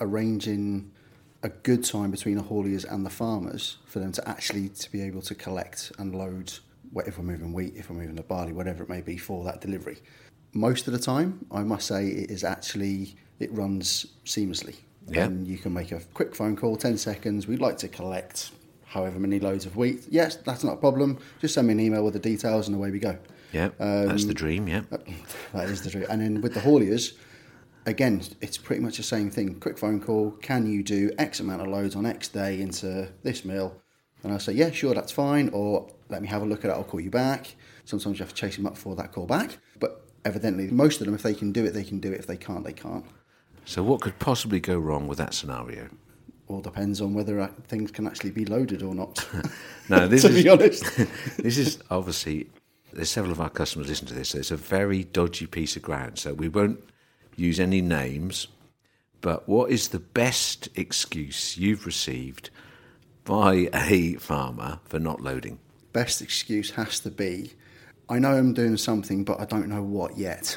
arranging 0.00 0.90
a 1.42 1.48
good 1.48 1.84
time 1.84 2.10
between 2.10 2.36
the 2.36 2.42
hauliers 2.42 2.84
and 2.90 3.04
the 3.04 3.10
farmers 3.10 3.78
for 3.86 3.98
them 3.98 4.12
to 4.12 4.28
actually 4.28 4.68
to 4.68 4.92
be 4.92 5.00
able 5.00 5.22
to 5.22 5.34
collect 5.34 5.92
and 5.98 6.14
load 6.14 6.52
if 7.06 7.18
we're 7.18 7.24
moving 7.24 7.52
wheat, 7.52 7.74
if 7.76 7.88
we're 7.88 7.96
moving 7.96 8.16
the 8.16 8.22
barley, 8.22 8.52
whatever 8.52 8.82
it 8.82 8.88
may 8.88 9.00
be 9.00 9.16
for 9.16 9.44
that 9.44 9.60
delivery. 9.60 9.98
Most 10.52 10.86
of 10.88 10.92
the 10.92 10.98
time, 10.98 11.46
I 11.52 11.62
must 11.62 11.86
say, 11.86 12.08
it 12.08 12.30
is 12.30 12.42
actually 12.42 13.14
it 13.38 13.52
runs 13.52 14.06
seamlessly. 14.24 14.76
Yeah. 15.08 15.24
And 15.24 15.46
you 15.46 15.56
can 15.56 15.72
make 15.72 15.92
a 15.92 16.00
quick 16.14 16.34
phone 16.34 16.56
call, 16.56 16.76
10 16.76 16.98
seconds. 16.98 17.46
We'd 17.46 17.60
like 17.60 17.78
to 17.78 17.88
collect 17.88 18.50
however 18.84 19.18
many 19.18 19.38
loads 19.38 19.66
of 19.66 19.76
wheat. 19.76 20.04
Yes, 20.08 20.36
that's 20.36 20.64
not 20.64 20.74
a 20.74 20.76
problem. 20.76 21.18
Just 21.40 21.54
send 21.54 21.68
me 21.68 21.72
an 21.72 21.80
email 21.80 22.04
with 22.04 22.14
the 22.14 22.20
details 22.20 22.66
and 22.66 22.76
away 22.76 22.90
we 22.90 22.98
go. 22.98 23.16
Yeah, 23.52 23.70
um, 23.80 24.06
that's 24.06 24.26
the 24.26 24.34
dream, 24.34 24.68
yeah. 24.68 24.82
That 25.52 25.68
is 25.68 25.82
the 25.82 25.90
dream. 25.90 26.06
And 26.08 26.20
then 26.20 26.40
with 26.40 26.54
the 26.54 26.60
hauliers, 26.60 27.14
again, 27.86 28.22
it's 28.40 28.58
pretty 28.58 28.82
much 28.82 28.96
the 28.96 29.02
same 29.02 29.30
thing. 29.30 29.54
Quick 29.60 29.78
phone 29.78 30.00
call. 30.00 30.32
Can 30.42 30.70
you 30.70 30.82
do 30.82 31.10
X 31.18 31.40
amount 31.40 31.62
of 31.62 31.68
loads 31.68 31.96
on 31.96 32.06
X 32.06 32.28
day 32.28 32.60
into 32.60 33.08
this 33.22 33.44
mill? 33.44 33.74
And 34.22 34.32
I 34.32 34.38
say, 34.38 34.52
yeah, 34.52 34.70
sure, 34.70 34.94
that's 34.94 35.12
fine. 35.12 35.48
Or 35.50 35.90
let 36.08 36.22
me 36.22 36.28
have 36.28 36.42
a 36.42 36.44
look 36.44 36.64
at 36.64 36.70
it. 36.70 36.74
I'll 36.74 36.84
call 36.84 37.00
you 37.00 37.10
back. 37.10 37.54
Sometimes 37.84 38.18
you 38.18 38.24
have 38.24 38.34
to 38.34 38.40
chase 38.40 38.56
them 38.56 38.66
up 38.66 38.76
for 38.76 38.94
that 38.96 39.12
call 39.12 39.26
back. 39.26 39.58
But 39.78 40.04
evidently, 40.24 40.68
most 40.68 41.00
of 41.00 41.06
them, 41.06 41.14
if 41.14 41.22
they 41.22 41.34
can 41.34 41.52
do 41.52 41.64
it, 41.64 41.72
they 41.72 41.84
can 41.84 42.00
do 42.00 42.12
it. 42.12 42.20
If 42.20 42.26
they 42.26 42.36
can't, 42.36 42.64
they 42.64 42.72
can't. 42.72 43.04
So, 43.64 43.82
what 43.82 44.00
could 44.00 44.18
possibly 44.18 44.60
go 44.60 44.78
wrong 44.78 45.06
with 45.06 45.18
that 45.18 45.32
scenario? 45.34 45.88
All 46.48 46.60
depends 46.60 47.00
on 47.00 47.14
whether 47.14 47.40
uh, 47.40 47.48
things 47.68 47.90
can 47.90 48.06
actually 48.06 48.32
be 48.32 48.44
loaded 48.44 48.82
or 48.82 48.94
not. 48.94 49.26
No, 49.88 50.06
this 50.06 50.22
to 50.22 50.28
is 50.28 50.44
be 50.44 50.48
honest. 50.48 50.84
this 51.38 51.58
is 51.58 51.80
obviously 51.90 52.48
there's 52.92 53.10
several 53.10 53.32
of 53.32 53.40
our 53.40 53.50
customers 53.50 53.88
listen 53.88 54.06
to 54.06 54.14
this. 54.14 54.28
So 54.30 54.38
it's 54.38 54.52
a 54.52 54.56
very 54.56 55.02
dodgy 55.02 55.46
piece 55.46 55.74
of 55.74 55.82
ground. 55.82 56.16
So 56.16 56.32
we 56.32 56.48
won't 56.48 56.80
use 57.36 57.60
any 57.60 57.80
names. 57.80 58.48
But 59.20 59.48
what 59.48 59.70
is 59.70 59.88
the 59.88 59.98
best 59.98 60.68
excuse 60.76 61.56
you've 61.58 61.84
received 61.86 62.50
by 63.24 63.68
a 63.74 64.14
farmer 64.14 64.80
for 64.84 64.98
not 64.98 65.20
loading? 65.20 65.58
Best 65.92 66.22
excuse 66.22 66.70
has 66.72 67.00
to 67.00 67.10
be, 67.10 67.52
I 68.08 68.18
know 68.18 68.30
I'm 68.32 68.54
doing 68.54 68.76
something, 68.76 69.24
but 69.24 69.40
I 69.40 69.44
don't 69.44 69.68
know 69.68 69.82
what 69.82 70.16
yet. 70.16 70.56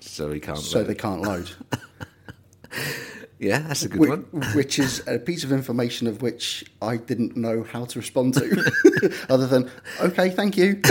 So 0.00 0.30
he 0.32 0.40
can't. 0.40 0.58
So 0.58 0.78
load. 0.78 0.86
they 0.88 0.94
can't 0.94 1.22
load. 1.22 1.50
yeah, 3.38 3.60
that's 3.60 3.82
a 3.82 3.88
good 3.88 4.00
Whi- 4.00 4.08
one. 4.08 4.54
which 4.54 4.78
is 4.78 5.02
a 5.06 5.18
piece 5.18 5.44
of 5.44 5.52
information 5.52 6.06
of 6.06 6.22
which 6.22 6.64
I 6.82 6.96
didn't 6.96 7.36
know 7.36 7.62
how 7.64 7.84
to 7.86 7.98
respond 7.98 8.34
to, 8.34 8.72
other 9.30 9.46
than 9.46 9.70
okay, 10.00 10.30
thank 10.30 10.56
you. 10.56 10.80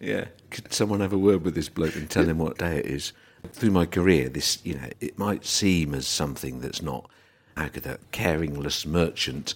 Yeah. 0.00 0.26
Could 0.50 0.72
someone 0.72 1.00
have 1.00 1.12
a 1.12 1.18
word 1.18 1.44
with 1.44 1.54
this 1.54 1.68
bloke 1.68 1.96
and 1.96 2.08
tell 2.08 2.24
him 2.24 2.38
what 2.38 2.58
day 2.58 2.78
it 2.78 2.86
is? 2.86 3.12
Through 3.52 3.70
my 3.70 3.86
career, 3.86 4.28
this, 4.28 4.58
you 4.64 4.74
know, 4.74 4.88
it 5.00 5.18
might 5.18 5.44
seem 5.44 5.94
as 5.94 6.06
something 6.06 6.60
that's 6.60 6.82
not, 6.82 7.08
how 7.56 7.68
could 7.68 7.84
that 7.84 8.00
caringless 8.12 8.86
merchant 8.86 9.54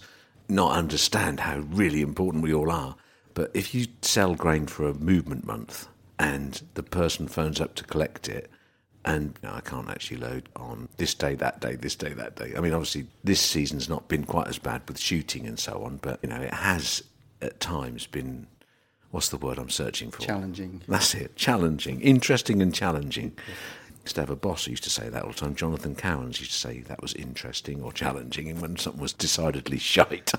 not 0.49 0.71
understand 0.71 1.41
how 1.41 1.59
really 1.59 2.01
important 2.01 2.43
we 2.43 2.53
all 2.53 2.71
are? 2.71 2.95
But 3.33 3.51
if 3.53 3.73
you 3.73 3.87
sell 4.01 4.35
grain 4.35 4.67
for 4.67 4.87
a 4.87 4.93
movement 4.93 5.45
month 5.45 5.87
and 6.19 6.61
the 6.75 6.83
person 6.83 7.27
phones 7.27 7.59
up 7.59 7.75
to 7.75 7.83
collect 7.83 8.29
it, 8.29 8.49
and 9.05 9.37
you 9.41 9.49
know, 9.49 9.55
I 9.55 9.61
can't 9.61 9.89
actually 9.89 10.17
load 10.17 10.47
on 10.55 10.87
this 10.97 11.13
day, 11.13 11.35
that 11.35 11.59
day, 11.59 11.75
this 11.75 11.95
day, 11.95 12.13
that 12.13 12.35
day. 12.35 12.53
I 12.55 12.61
mean, 12.61 12.73
obviously, 12.73 13.07
this 13.23 13.41
season's 13.41 13.89
not 13.89 14.07
been 14.07 14.23
quite 14.23 14.47
as 14.47 14.57
bad 14.57 14.83
with 14.87 14.99
shooting 14.99 15.45
and 15.45 15.59
so 15.59 15.83
on, 15.83 15.97
but 15.97 16.19
you 16.23 16.29
know, 16.29 16.39
it 16.39 16.53
has 16.53 17.03
at 17.41 17.59
times 17.59 18.07
been. 18.07 18.47
What's 19.13 19.29
the 19.29 19.37
word 19.37 19.59
I'm 19.59 19.69
searching 19.69 20.09
for? 20.09 20.23
Challenging. 20.23 20.81
That's 20.87 21.13
it. 21.13 21.35
Challenging, 21.35 22.01
interesting, 22.01 22.63
and 22.63 22.73
challenging. 22.73 23.33
Used 24.01 24.15
to 24.15 24.21
have 24.21 24.31
a 24.31 24.35
boss 24.35 24.65
who 24.65 24.71
used 24.71 24.83
to 24.85 24.89
say 24.89 25.07
that 25.07 25.21
all 25.21 25.29
the 25.29 25.35
time. 25.35 25.53
Jonathan 25.53 25.93
Cowans 25.93 26.39
used 26.39 26.51
to 26.53 26.57
say 26.57 26.81
that 26.81 26.99
was 26.99 27.13
interesting 27.13 27.83
or 27.83 27.93
challenging, 27.93 28.49
and 28.49 28.59
when 28.59 28.75
something 28.75 28.99
was 28.99 29.13
decidedly 29.13 29.77
shite, 29.77 30.31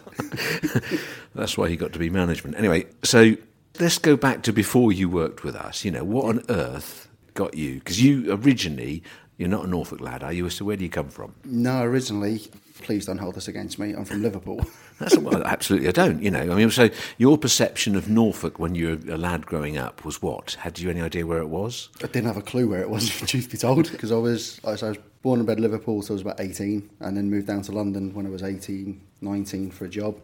that's 1.37 1.57
why 1.57 1.69
he 1.69 1.77
got 1.77 1.93
to 1.93 2.01
be 2.01 2.11
management. 2.11 2.59
Anyway, 2.59 2.87
so 3.05 3.37
let's 3.79 3.99
go 3.99 4.17
back 4.17 4.43
to 4.43 4.53
before 4.53 4.91
you 4.91 5.09
worked 5.09 5.45
with 5.45 5.55
us. 5.55 5.85
You 5.85 5.93
know, 5.93 6.03
what 6.03 6.25
on 6.25 6.43
earth 6.49 7.07
got 7.35 7.55
you? 7.55 7.75
Because 7.75 8.03
you 8.03 8.33
originally, 8.35 9.05
you're 9.37 9.49
not 9.49 9.65
a 9.65 9.69
Norfolk 9.69 10.01
lad, 10.01 10.23
are 10.23 10.33
you? 10.33 10.49
So 10.51 10.65
where 10.65 10.77
do 10.77 10.85
you 10.85 10.91
come 10.91 11.09
from? 11.09 11.35
No, 11.45 11.83
originally, 11.83 12.43
please 12.83 13.07
don't 13.07 13.19
hold 13.19 13.35
this 13.35 13.49
against 13.49 13.79
me. 13.79 13.93
I'm 13.93 14.05
from 14.05 14.23
Liverpool. 14.23 14.65
That's 15.01 15.19
well, 15.19 15.43
absolutely. 15.45 15.89
I 15.89 15.93
don't. 15.93 16.23
You 16.23 16.31
know, 16.31 16.41
I 16.41 16.55
mean, 16.55 16.71
so 16.71 16.89
your 17.19 17.37
perception 17.37 17.97
of 17.97 18.09
Norfolk 18.09 18.61
when 18.61 18.77
you 18.77 19.01
were 19.07 19.15
a 19.15 19.19
lad 19.19 19.45
growing 19.45 19.77
up 19.77 20.05
was 20.05 20.23
what? 20.23 20.53
Had 20.61 20.79
you 20.79 20.89
any 20.89 21.01
idea 21.01 21.27
where 21.27 21.41
it 21.41 21.49
was? 21.49 21.89
I 22.03 22.07
didn't 22.07 22.27
have 22.27 22.37
a 22.37 22.43
clue 22.43 22.69
where 22.69 22.81
it 22.81 22.91
was, 22.91 23.09
truth 23.27 23.51
be 23.51 23.59
told, 23.59 23.91
because 23.91 24.13
I 24.13 24.17
was 24.17 24.61
I 24.65 24.71
was 24.71 24.99
born 25.23 25.41
and 25.41 25.47
bred 25.47 25.59
Liverpool 25.59 26.03
till 26.03 26.13
I 26.13 26.17
was 26.17 26.23
about 26.23 26.41
18, 26.41 26.91
and 27.01 27.17
then 27.17 27.29
moved 27.29 27.49
down 27.49 27.63
to 27.63 27.73
London 27.73 28.15
when 28.15 28.27
I 28.27 28.31
was 28.31 28.43
18, 28.43 29.01
19 29.21 29.71
for 29.73 29.87
a 29.87 29.89
job. 29.89 30.21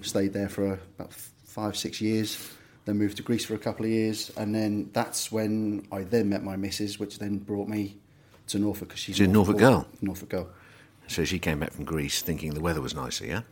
Stayed 0.00 0.32
there 0.32 0.48
for 0.48 0.78
about 0.98 1.12
five, 1.12 1.76
six 1.76 2.00
years. 2.00 2.52
Then 2.84 2.98
moved 2.98 3.18
to 3.18 3.22
Greece 3.22 3.44
for 3.44 3.54
a 3.54 3.58
couple 3.58 3.84
of 3.84 3.90
years, 3.90 4.32
and 4.36 4.54
then 4.54 4.90
that's 4.92 5.30
when 5.30 5.86
I 5.92 6.02
then 6.02 6.28
met 6.28 6.42
my 6.42 6.56
missus, 6.56 6.98
which 6.98 7.18
then 7.18 7.38
brought 7.38 7.68
me 7.68 7.98
to 8.48 8.58
Norfolk 8.58 8.88
because 8.88 9.00
she's 9.00 9.16
She's 9.16 9.26
a 9.26 9.30
Norfolk 9.30 9.58
girl? 9.58 9.86
Norfolk 10.00 10.28
girl. 10.28 10.48
So 11.06 11.24
she 11.24 11.38
came 11.38 11.58
back 11.58 11.72
from 11.72 11.84
Greece 11.84 12.22
thinking 12.22 12.54
the 12.54 12.60
weather 12.60 12.80
was 12.80 12.94
nicer, 12.94 13.26
yeah? 13.26 13.42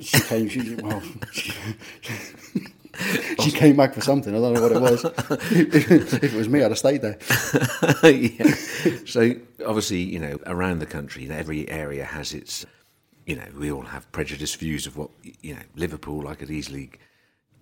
She 0.00 0.20
came. 0.20 0.48
She, 0.48 0.74
well, 0.76 1.02
she, 1.32 1.52
she 3.40 3.50
came 3.50 3.76
back 3.76 3.94
for 3.94 4.00
something. 4.00 4.34
I 4.34 4.38
don't 4.38 4.54
know 4.54 4.62
what 4.62 4.72
it 4.72 4.80
was. 4.80 5.04
if 5.04 6.24
it 6.24 6.32
was 6.32 6.48
me, 6.48 6.62
I'd 6.62 6.70
have 6.70 6.78
stayed 6.78 7.02
there. 7.02 7.18
yeah. 8.10 8.54
So 9.06 9.34
obviously, 9.66 9.98
you 10.00 10.18
know, 10.18 10.38
around 10.46 10.78
the 10.78 10.86
country, 10.86 11.28
every 11.30 11.68
area 11.68 12.04
has 12.04 12.32
its, 12.32 12.64
you 13.26 13.36
know, 13.36 13.46
we 13.58 13.70
all 13.70 13.82
have 13.82 14.10
prejudiced 14.12 14.56
views 14.58 14.86
of 14.86 14.96
what, 14.96 15.10
you 15.22 15.54
know, 15.54 15.62
Liverpool. 15.76 16.28
I 16.28 16.34
could 16.34 16.50
easily 16.50 16.92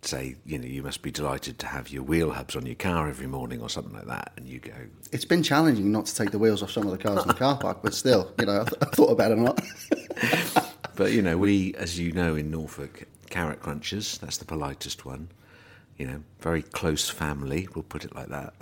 say, 0.03 0.37
you 0.45 0.59
know, 0.59 0.67
you 0.67 0.83
must 0.83 1.03
be 1.03 1.11
delighted 1.11 1.59
to 1.61 1.67
have 1.67 1.91
your 1.91 2.03
wheel 2.03 2.31
hubs 2.31 2.55
on 2.57 2.67
your 2.67 2.75
car 2.75 3.09
every 3.09 3.27
morning 3.27 3.61
or 3.61 3.69
something 3.69 3.93
like 3.93 4.07
that, 4.07 4.33
and 4.37 4.47
you 4.47 4.61
go, 4.61 4.73
It's 5.13 5.25
been 5.25 5.43
challenging 5.43 5.91
not 5.91 6.07
to 6.07 6.15
take 6.15 6.31
the 6.31 6.39
wheels 6.39 6.63
off 6.63 6.71
some 6.71 6.85
of 6.85 6.91
the 6.91 6.99
cars 6.99 7.23
in 7.23 7.29
the 7.29 7.35
car 7.35 7.57
park, 7.57 7.79
but 7.83 7.95
still, 7.95 8.33
you 8.39 8.47
know, 8.47 8.61
I, 8.61 8.65
th- 8.65 8.83
I 8.83 8.85
thought 8.87 9.11
about 9.11 9.33
it 9.33 9.39
a 9.39 9.43
lot. 9.43 9.61
But 10.99 11.13
you 11.13 11.23
know, 11.23 11.39
we, 11.39 11.77
as 11.77 11.97
you 11.97 12.11
know, 12.11 12.35
in 12.35 12.51
Norfolk, 12.51 13.05
carrot 13.31 13.63
crunchers. 13.63 14.19
That's 14.19 14.39
the 14.39 14.45
politest 14.45 15.05
one. 15.05 15.29
You 15.97 16.09
know, 16.09 16.23
very 16.41 16.61
close 16.63 17.09
family. 17.09 17.69
We'll 17.73 17.85
put 17.85 18.05
it 18.05 18.17
like 18.17 18.27
that. 18.31 18.53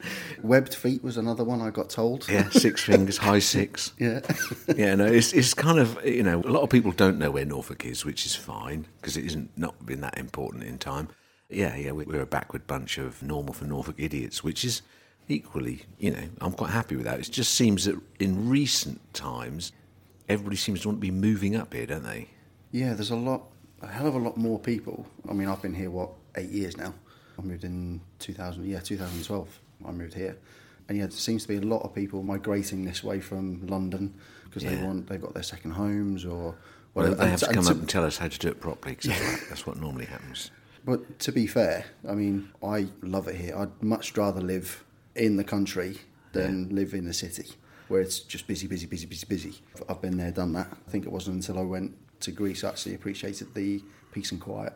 Webbed 0.42 0.74
feet 0.74 1.02
was 1.02 1.16
another 1.16 1.44
one 1.44 1.60
I 1.60 1.70
got 1.70 1.90
told. 1.90 2.28
yeah, 2.28 2.48
six 2.50 2.82
fingers, 2.88 3.16
high 3.18 3.38
six. 3.40 3.92
Yeah. 3.98 4.20
Yeah, 4.76 4.94
no, 4.96 5.06
it's 5.06 5.32
it's 5.32 5.54
kind 5.54 5.78
of 5.78 6.04
you 6.04 6.22
know 6.22 6.40
a 6.40 6.50
lot 6.50 6.62
of 6.62 6.70
people 6.70 6.92
don't 6.92 7.18
know 7.18 7.30
where 7.30 7.44
Norfolk 7.44 7.84
is, 7.86 8.04
which 8.04 8.26
is 8.26 8.34
fine 8.34 8.86
because 9.00 9.16
it 9.16 9.24
isn't 9.24 9.50
not 9.56 9.84
been 9.86 10.00
that 10.02 10.18
important 10.18 10.64
in 10.64 10.78
time. 10.78 11.08
Yeah, 11.48 11.76
yeah, 11.76 11.92
we- 11.92 12.04
we're 12.04 12.22
a 12.22 12.26
backward 12.26 12.66
bunch 12.66 12.98
of 12.98 13.22
normal 13.22 13.54
for 13.54 13.64
Norfolk 13.64 13.94
idiots, 13.98 14.42
which 14.42 14.64
is 14.64 14.82
equally, 15.28 15.82
you 15.98 16.10
know, 16.10 16.22
I'm 16.40 16.52
quite 16.52 16.70
happy 16.70 16.96
with 16.96 17.04
that. 17.06 17.20
It 17.20 17.30
just 17.30 17.54
seems 17.54 17.84
that 17.84 17.96
in 18.20 18.48
recent 18.48 19.00
times, 19.14 19.72
everybody 20.28 20.56
seems 20.56 20.80
to 20.82 20.88
want 20.88 20.98
to 20.98 21.00
be 21.00 21.10
moving 21.12 21.54
up 21.56 21.72
here, 21.72 21.86
don't 21.86 22.02
they? 22.04 22.28
Yeah, 22.72 22.94
there's 22.94 23.10
a 23.12 23.16
lot, 23.16 23.42
a 23.82 23.86
hell 23.86 24.06
of 24.08 24.14
a 24.14 24.18
lot 24.18 24.36
more 24.36 24.58
people. 24.58 25.06
I 25.28 25.32
mean, 25.32 25.48
I've 25.48 25.62
been 25.62 25.74
here, 25.74 25.90
what, 25.90 26.10
eight 26.36 26.50
years 26.50 26.76
now? 26.76 26.92
I 27.38 27.42
moved 27.42 27.64
in 27.64 28.00
2000, 28.18 28.64
yeah, 28.66 28.80
2012. 28.80 29.60
I 29.84 29.90
moved 29.92 30.14
here. 30.14 30.36
And 30.88 30.96
yeah, 30.96 31.04
there 31.06 31.10
seems 31.12 31.42
to 31.42 31.48
be 31.48 31.56
a 31.56 31.60
lot 31.60 31.82
of 31.82 31.94
people 31.94 32.22
migrating 32.22 32.84
this 32.84 33.02
way 33.02 33.20
from 33.20 33.66
London 33.66 34.14
because 34.44 34.62
they 34.62 34.76
want, 34.82 35.08
they've 35.08 35.20
got 35.20 35.34
their 35.34 35.42
second 35.42 35.72
homes 35.72 36.24
or 36.24 36.54
Well, 36.94 37.08
whatever. 37.10 37.14
they 37.16 37.30
have 37.30 37.40
to 37.40 37.46
And 37.46 37.54
come 37.56 37.64
to- 37.64 37.70
up 37.72 37.78
and 37.78 37.88
tell 37.88 38.04
us 38.04 38.18
how 38.18 38.28
to 38.28 38.38
do 38.38 38.48
it 38.48 38.60
properly 38.60 38.94
because 38.94 39.10
that's, 39.10 39.22
what- 39.40 39.48
that's 39.48 39.66
what 39.66 39.80
normally 39.80 40.06
happens. 40.06 40.50
But 40.84 41.18
to 41.20 41.32
be 41.32 41.48
fair, 41.48 41.84
I 42.08 42.14
mean, 42.14 42.48
I 42.62 42.88
love 43.02 43.26
it 43.26 43.34
here. 43.34 43.56
I'd 43.56 43.82
much 43.82 44.16
rather 44.16 44.40
live 44.40 44.84
in 45.16 45.36
the 45.36 45.42
country 45.44 45.98
than 46.32 46.68
live 46.68 46.94
in 46.94 47.06
the 47.06 47.14
city 47.14 47.52
where 47.88 48.00
it's 48.00 48.20
just 48.20 48.46
busy, 48.46 48.66
busy, 48.68 48.86
busy, 48.86 49.06
busy, 49.06 49.26
busy. 49.28 49.54
I've 49.88 50.00
been 50.02 50.16
there, 50.16 50.30
done 50.30 50.52
that. 50.52 50.68
I 50.86 50.90
think 50.90 51.04
it 51.06 51.10
wasn't 51.12 51.36
until 51.36 51.58
I 51.58 51.62
went 51.64 51.96
to 52.20 52.30
Greece 52.30 52.62
I 52.64 52.68
actually 52.68 52.94
appreciated 52.94 53.54
the 53.54 53.82
peace 54.12 54.30
and 54.32 54.40
quiet. 54.40 54.74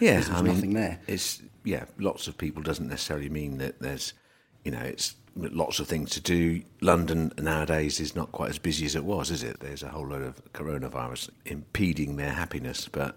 Yeah, 0.00 0.14
there's 0.14 0.30
I 0.30 0.40
mean, 0.42 0.54
nothing 0.54 0.72
there. 0.74 1.00
It's 1.06 1.42
yeah, 1.64 1.84
lots 1.98 2.28
of 2.28 2.38
people 2.38 2.62
doesn't 2.62 2.88
necessarily 2.88 3.28
mean 3.28 3.58
that 3.58 3.78
there's, 3.80 4.14
you 4.64 4.70
know, 4.70 4.80
it's 4.80 5.14
lots 5.34 5.80
of 5.80 5.88
things 5.88 6.10
to 6.10 6.20
do. 6.20 6.62
London 6.80 7.32
nowadays 7.38 8.00
is 8.00 8.14
not 8.14 8.32
quite 8.32 8.50
as 8.50 8.58
busy 8.58 8.86
as 8.86 8.94
it 8.94 9.04
was, 9.04 9.30
is 9.30 9.42
it? 9.42 9.60
There's 9.60 9.82
a 9.82 9.88
whole 9.88 10.06
load 10.06 10.22
of 10.22 10.52
coronavirus 10.52 11.30
impeding 11.46 12.16
their 12.16 12.32
happiness. 12.32 12.88
But 12.88 13.16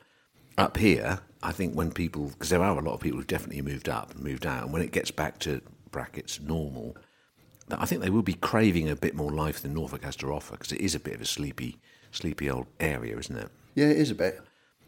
up 0.58 0.78
here, 0.78 1.20
I 1.44 1.52
think 1.52 1.74
when 1.74 1.92
people, 1.92 2.30
because 2.30 2.50
there 2.50 2.64
are 2.64 2.78
a 2.78 2.82
lot 2.82 2.94
of 2.94 3.02
people 3.02 3.18
who've 3.20 3.28
definitely 3.28 3.62
moved 3.62 3.90
up 3.90 4.14
and 4.14 4.24
moved 4.24 4.46
out, 4.46 4.64
and 4.64 4.74
when 4.74 4.82
it 4.82 4.92
gets 4.92 5.12
back 5.12 5.40
to 5.40 5.62
brackets 5.92 6.40
normal, 6.40 6.96
I 7.72 7.86
think 7.86 8.02
they 8.02 8.10
will 8.10 8.22
be 8.22 8.34
craving 8.34 8.90
a 8.90 8.96
bit 8.96 9.16
more 9.16 9.32
life 9.32 9.62
than 9.62 9.74
Norfolk 9.74 10.04
has 10.04 10.16
to 10.18 10.32
offer 10.32 10.54
because 10.54 10.72
it 10.72 10.82
is 10.82 10.96
a 10.96 11.00
bit 11.00 11.16
of 11.16 11.22
a 11.22 11.26
sleepy, 11.26 11.78
sleepy 12.12 12.50
old 12.50 12.68
area, 12.80 13.18
isn't 13.18 13.36
it? 13.36 13.50
Yeah, 13.74 13.88
it 13.88 13.98
is 13.98 14.12
a 14.12 14.16
bit. 14.16 14.40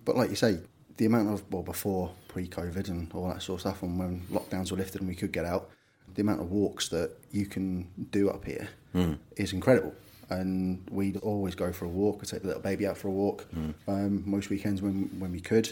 But 0.05 0.15
like 0.15 0.29
you 0.29 0.35
say, 0.35 0.59
the 0.97 1.05
amount 1.05 1.29
of, 1.29 1.43
well, 1.51 1.63
before 1.63 2.11
pre 2.27 2.47
COVID 2.47 2.87
and 2.89 3.11
all 3.13 3.27
that 3.29 3.41
sort 3.41 3.57
of 3.57 3.61
stuff, 3.61 3.83
and 3.83 3.97
when 3.97 4.21
lockdowns 4.31 4.71
were 4.71 4.77
lifted 4.77 5.01
and 5.01 5.09
we 5.09 5.15
could 5.15 5.31
get 5.31 5.45
out, 5.45 5.69
the 6.15 6.21
amount 6.21 6.41
of 6.41 6.51
walks 6.51 6.89
that 6.89 7.11
you 7.31 7.45
can 7.45 7.87
do 8.11 8.29
up 8.29 8.45
here 8.45 8.69
hmm. 8.91 9.13
is 9.35 9.53
incredible. 9.53 9.93
And 10.29 10.85
we'd 10.91 11.17
always 11.17 11.55
go 11.55 11.71
for 11.71 11.85
a 11.85 11.89
walk. 11.89 12.21
We'd 12.21 12.27
take 12.27 12.41
the 12.41 12.47
little 12.47 12.61
baby 12.61 12.85
out 12.85 12.97
for 12.97 13.07
a 13.07 13.11
walk 13.11 13.43
hmm. 13.51 13.71
um, 13.87 14.23
most 14.25 14.49
weekends 14.49 14.81
when, 14.81 15.09
when 15.19 15.31
we 15.31 15.39
could. 15.39 15.71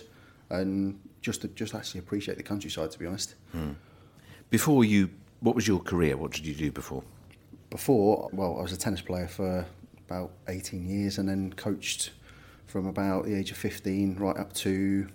And 0.49 0.99
just 1.21 1.41
to 1.41 1.47
just 1.49 1.73
actually 1.73 1.99
appreciate 1.99 2.37
the 2.37 2.43
countryside, 2.43 2.91
to 2.91 2.99
be 2.99 3.05
honest. 3.05 3.35
Hmm. 3.51 3.71
Before 4.49 4.85
you, 4.85 5.09
what 5.39 5.55
was 5.55 5.67
your 5.67 5.79
career? 5.79 6.15
What 6.15 6.31
did 6.31 6.45
you 6.45 6.53
do 6.53 6.71
before? 6.71 7.03
Before, 7.69 8.29
well, 8.31 8.57
I 8.59 8.61
was 8.61 8.71
a 8.71 8.77
tennis 8.77 9.01
player 9.01 9.27
for 9.27 9.65
about 10.07 10.31
18 10.47 10.87
years 10.87 11.17
and 11.17 11.27
then 11.27 11.51
coached 11.53 12.11
from 12.67 12.85
about 12.85 13.25
the 13.25 13.33
age 13.35 13.51
of 13.51 13.57
15 13.57 14.17
right 14.17 14.37
up 14.37 14.53
to, 14.53 15.07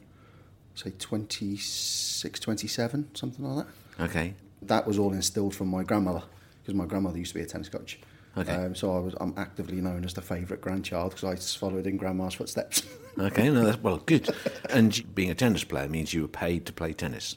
say, 0.75 0.93
26, 0.99 2.41
27, 2.41 3.15
something 3.15 3.45
like 3.45 3.67
that. 3.67 4.05
Okay. 4.05 4.35
That 4.63 4.87
was 4.87 4.99
all 4.99 5.13
instilled 5.13 5.55
from 5.55 5.69
my 5.69 5.83
grandmother 5.83 6.23
because 6.63 6.75
my 6.75 6.87
grandmother 6.87 7.19
used 7.19 7.33
to 7.33 7.39
be 7.39 7.45
a 7.45 7.47
tennis 7.47 7.69
coach. 7.69 7.99
Okay. 8.37 8.53
Um, 8.53 8.75
so 8.75 8.95
I 8.97 9.01
was, 9.01 9.15
I'm 9.21 9.35
actively 9.37 9.81
known 9.81 10.05
as 10.05 10.15
the 10.15 10.23
favourite 10.23 10.61
grandchild 10.61 11.15
because 11.17 11.25
I 11.25 11.59
followed 11.59 11.87
in 11.87 11.97
grandma's 11.97 12.35
footsteps. 12.35 12.83
Okay, 13.19 13.51
no, 13.51 13.65
that's 13.65 13.83
well, 13.83 13.99
good. 13.99 14.31
And 14.71 15.15
being 15.17 15.31
a 15.31 15.35
tennis 15.35 15.65
player 15.65 15.89
means 15.89 16.15
you 16.15 16.23
were 16.23 16.29
paid 16.29 16.65
to 16.67 16.73
play 16.73 16.93
tennis. 16.93 17.37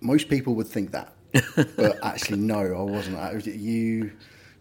Most 0.00 0.28
people 0.28 0.54
would 0.56 0.66
think 0.66 0.90
that, 0.90 1.12
but 1.76 2.04
actually, 2.04 2.38
no, 2.38 2.58
I 2.58 2.82
wasn't. 2.82 3.16
I- 3.16 3.36
You 3.44 4.10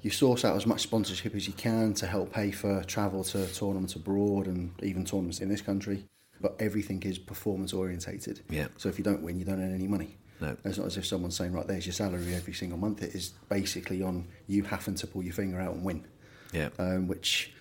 you 0.03 0.11
source 0.11 0.45
out 0.45 0.55
as 0.55 0.67
much 0.67 0.81
sponsorship 0.81 1.33
as 1.33 1.47
you 1.47 1.53
can 1.53 1.95
to 1.95 2.05
help 2.05 2.31
pay 2.31 2.51
for 2.51 2.83
travel 2.83 3.23
to 3.23 3.47
tournaments 3.47 3.95
abroad 3.95 4.45
and 4.45 4.71
even 4.83 5.03
tournaments 5.03 5.39
in 5.39 5.49
this 5.49 5.61
country. 5.61 6.05
But 6.39 6.55
everything 6.59 7.01
is 7.03 7.17
performance 7.17 7.73
orientated. 7.73 8.41
Yeah. 8.47 8.67
So 8.77 8.87
if 8.87 8.99
you 8.99 9.03
don't 9.03 9.23
win, 9.23 9.39
you 9.39 9.45
don't 9.45 9.59
earn 9.59 9.73
any 9.73 9.87
money. 9.87 10.15
No. 10.41 10.55
It's 10.65 10.77
not 10.77 10.87
as 10.87 10.97
if 10.97 11.05
someone's 11.05 11.35
saying, 11.37 11.53
right, 11.53 11.65
there's 11.65 11.85
your 11.85 11.93
salary 11.93 12.33
every 12.35 12.53
single 12.53 12.77
month. 12.77 13.01
It 13.01 13.15
is 13.15 13.29
basically 13.49 14.03
on 14.03 14.27
you 14.47 14.63
having 14.63 14.95
to 14.95 15.07
pull 15.07 15.23
your 15.23 15.33
finger 15.33 15.59
out 15.59 15.73
and 15.75 15.83
win. 15.83 16.05
Yeah. 16.51 16.69
Um, 16.77 17.07
which 17.07 17.53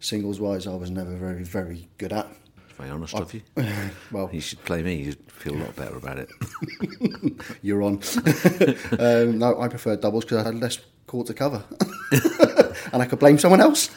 singles 0.00 0.40
wise, 0.40 0.66
I 0.66 0.74
was 0.74 0.90
never 0.90 1.14
very, 1.16 1.44
very 1.44 1.88
good 1.98 2.12
at. 2.12 2.26
Very 2.76 2.90
honest 2.90 3.14
of 3.14 3.32
you. 3.32 3.42
Well, 4.10 4.30
You 4.32 4.40
should 4.40 4.64
play 4.64 4.82
me. 4.82 4.96
You'd 4.96 5.30
feel 5.30 5.54
a 5.54 5.60
lot 5.62 5.76
better 5.76 5.96
about 5.96 6.18
it. 6.18 6.28
you're 7.62 7.82
on. 7.82 8.00
um, 8.98 9.38
no, 9.38 9.60
I 9.60 9.68
prefer 9.68 9.96
doubles 9.96 10.24
because 10.24 10.38
I 10.38 10.44
had 10.44 10.60
less 10.60 10.78
court 11.06 11.26
to 11.28 11.34
cover. 11.34 11.62
and 12.92 13.02
I 13.02 13.06
could 13.06 13.18
blame 13.20 13.38
someone 13.38 13.60
else. 13.60 13.90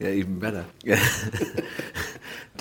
Yeah, 0.00 0.08
even 0.08 0.38
better. 0.40 0.64
Yeah. 0.82 1.04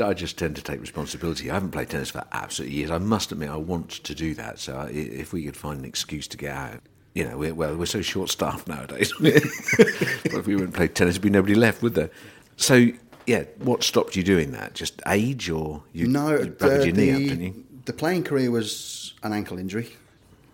I 0.02 0.14
just 0.14 0.38
tend 0.38 0.56
to 0.58 0.62
take 0.62 0.82
responsibility. 0.82 1.50
I 1.50 1.54
haven't 1.56 1.72
played 1.72 1.90
tennis 1.90 2.10
for 2.12 2.24
absolutely 2.32 2.78
years. 2.78 2.92
I 2.92 2.98
must 2.98 3.32
admit, 3.32 3.50
I 3.50 3.58
want 3.58 3.90
to 3.90 4.16
do 4.16 4.34
that. 4.36 4.60
So 4.60 4.76
I- 4.78 4.88
if 4.90 5.34
we 5.34 5.44
could 5.44 5.56
find 5.58 5.80
an 5.80 5.86
excuse 5.86 6.28
to 6.30 6.38
get 6.38 6.56
out, 6.56 6.82
you 7.14 7.28
know, 7.28 7.38
we're, 7.38 7.54
well, 7.54 7.76
we're 7.76 7.86
so 7.86 8.02
short-staffed 8.02 8.68
nowadays. 8.68 9.14
but 9.20 9.34
if 9.36 10.48
we 10.48 10.56
wouldn't 10.56 10.74
play 10.74 10.88
tennis, 10.88 11.16
there'd 11.16 11.24
be 11.24 11.30
nobody 11.30 11.56
left, 11.56 11.82
would 11.82 11.94
there? 11.96 12.10
So, 12.58 12.88
yeah, 13.28 13.44
what 13.60 13.84
stopped 13.84 14.16
you 14.16 14.24
doing 14.24 14.52
that? 14.52 14.74
Just 14.74 15.02
age, 15.08 15.50
or 15.50 15.84
you, 15.94 16.08
no, 16.08 16.32
you 16.40 16.56
the, 16.58 16.86
your 16.86 16.96
knee 16.96 17.12
up, 17.12 17.18
the- 17.20 17.28
didn't 17.30 17.42
you? 17.44 17.66
the 17.86 17.94
playing 17.94 18.24
career 18.24 18.50
was 18.52 19.14
an 19.24 19.34
ankle 19.34 19.58
injury. 19.58 19.90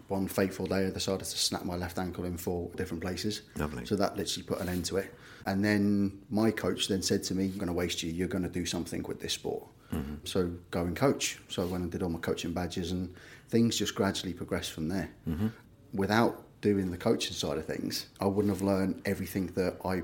One 0.08 0.28
fateful 0.28 0.66
day, 0.68 0.88
I 0.88 0.90
decided 0.90 1.26
to 1.26 1.38
snap 1.38 1.66
my 1.66 1.76
left 1.76 2.00
ankle 2.00 2.24
in 2.24 2.38
four 2.38 2.70
different 2.78 3.02
places. 3.02 3.42
Lovely. 3.58 3.86
So 3.86 3.96
that 3.98 4.16
literally 4.16 4.44
put 4.48 4.62
an 4.62 4.70
end 4.70 4.86
to 4.86 4.98
it. 4.98 5.14
And 5.48 5.66
then 5.66 6.20
my 6.30 6.52
coach 6.52 6.88
then 6.88 7.02
said 7.02 7.24
to 7.24 7.34
me, 7.34 7.46
"I'm 7.46 7.58
going 7.58 7.68
to 7.68 7.74
waste 7.74 8.04
you. 8.04 8.12
You're 8.12 8.28
going 8.28 8.44
to 8.44 8.50
do 8.50 8.66
something 8.66 9.02
with 9.04 9.20
this 9.20 9.34
sport. 9.34 9.64
Mm-hmm. 9.94 10.16
So 10.26 10.52
go 10.70 10.82
and 10.82 10.96
coach." 10.96 11.40
So 11.48 11.64
I 11.64 11.66
went 11.66 11.82
and 11.84 11.92
did 11.92 12.04
all 12.04 12.10
my 12.10 12.20
coaching 12.20 12.54
badges, 12.54 12.92
and 12.92 13.16
things 13.50 13.78
just 13.78 13.96
gradually 13.96 14.34
progressed 14.34 14.72
from 14.74 14.90
there. 14.90 15.10
Mm-hmm. 15.28 15.48
Without 15.94 16.44
doing 16.62 16.92
the 16.92 16.98
coaching 16.98 17.34
side 17.34 17.58
of 17.58 17.66
things, 17.66 18.08
I 18.20 18.26
wouldn't 18.26 18.54
have 18.54 18.62
learned 18.62 19.02
everything 19.06 19.48
that 19.56 19.78
I 19.86 20.02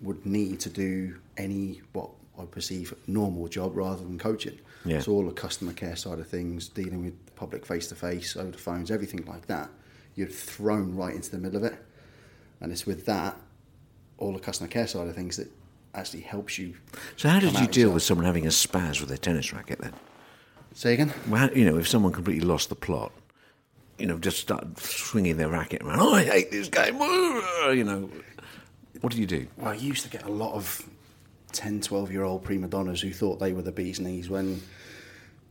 would 0.00 0.24
need 0.24 0.60
to 0.60 0.70
do 0.70 1.18
any 1.36 1.82
what 1.92 2.10
I 2.38 2.44
perceive 2.44 2.94
normal 3.06 3.48
job 3.48 3.76
rather 3.76 4.04
than 4.04 4.18
coaching. 4.18 4.58
Yeah. 4.84 5.00
So 5.00 5.12
all 5.12 5.26
the 5.26 5.32
customer 5.32 5.72
care 5.72 5.96
side 5.96 6.18
of 6.18 6.28
things, 6.28 6.68
dealing 6.68 7.04
with 7.04 7.34
public 7.34 7.66
face 7.66 7.88
to 7.88 7.94
face, 7.94 8.36
over 8.36 8.50
the 8.50 8.58
phones, 8.58 8.90
everything 8.90 9.24
like 9.24 9.46
that, 9.46 9.68
you're 10.14 10.28
thrown 10.28 10.94
right 10.94 11.14
into 11.14 11.30
the 11.30 11.38
middle 11.38 11.56
of 11.56 11.64
it. 11.72 11.82
And 12.60 12.70
it's 12.72 12.86
with 12.86 13.04
that, 13.06 13.36
all 14.18 14.32
the 14.32 14.40
customer 14.40 14.68
care 14.68 14.86
side 14.86 15.06
of 15.08 15.14
things 15.14 15.36
that 15.36 15.50
actually 15.94 16.22
helps 16.22 16.58
you. 16.58 16.74
So 17.16 17.28
how 17.28 17.40
did 17.40 17.52
you 17.52 17.66
deal 17.66 17.66
yourself. 17.66 17.94
with 17.94 18.02
someone 18.02 18.26
having 18.26 18.46
a 18.46 18.50
spaz 18.50 19.00
with 19.00 19.08
their 19.08 19.18
tennis 19.18 19.52
racket 19.52 19.80
then? 19.80 19.92
Say 20.74 20.94
again? 20.94 21.12
Well, 21.28 21.50
you 21.56 21.64
know, 21.64 21.78
if 21.78 21.88
someone 21.88 22.12
completely 22.12 22.46
lost 22.46 22.68
the 22.68 22.74
plot, 22.74 23.12
you 23.98 24.06
know, 24.06 24.18
just 24.18 24.38
started 24.38 24.78
swinging 24.78 25.38
their 25.38 25.48
racket 25.48 25.82
around, 25.82 26.00
oh, 26.00 26.14
I 26.14 26.24
hate 26.24 26.50
this 26.50 26.68
game, 26.68 26.96
you 26.96 27.84
know, 27.84 28.10
what 29.00 29.12
do 29.12 29.20
you 29.20 29.26
do? 29.26 29.46
Well, 29.56 29.72
I 29.72 29.74
used 29.74 30.04
to 30.04 30.10
get 30.10 30.24
a 30.24 30.30
lot 30.30 30.52
of 30.54 30.86
10, 31.52 31.80
12 31.80 32.12
year 32.12 32.24
old 32.24 32.44
prima 32.44 32.68
donnas 32.68 33.00
who 33.00 33.12
thought 33.12 33.38
they 33.38 33.52
were 33.52 33.62
the 33.62 33.72
bee's 33.72 34.00
knees 34.00 34.28
when, 34.28 34.60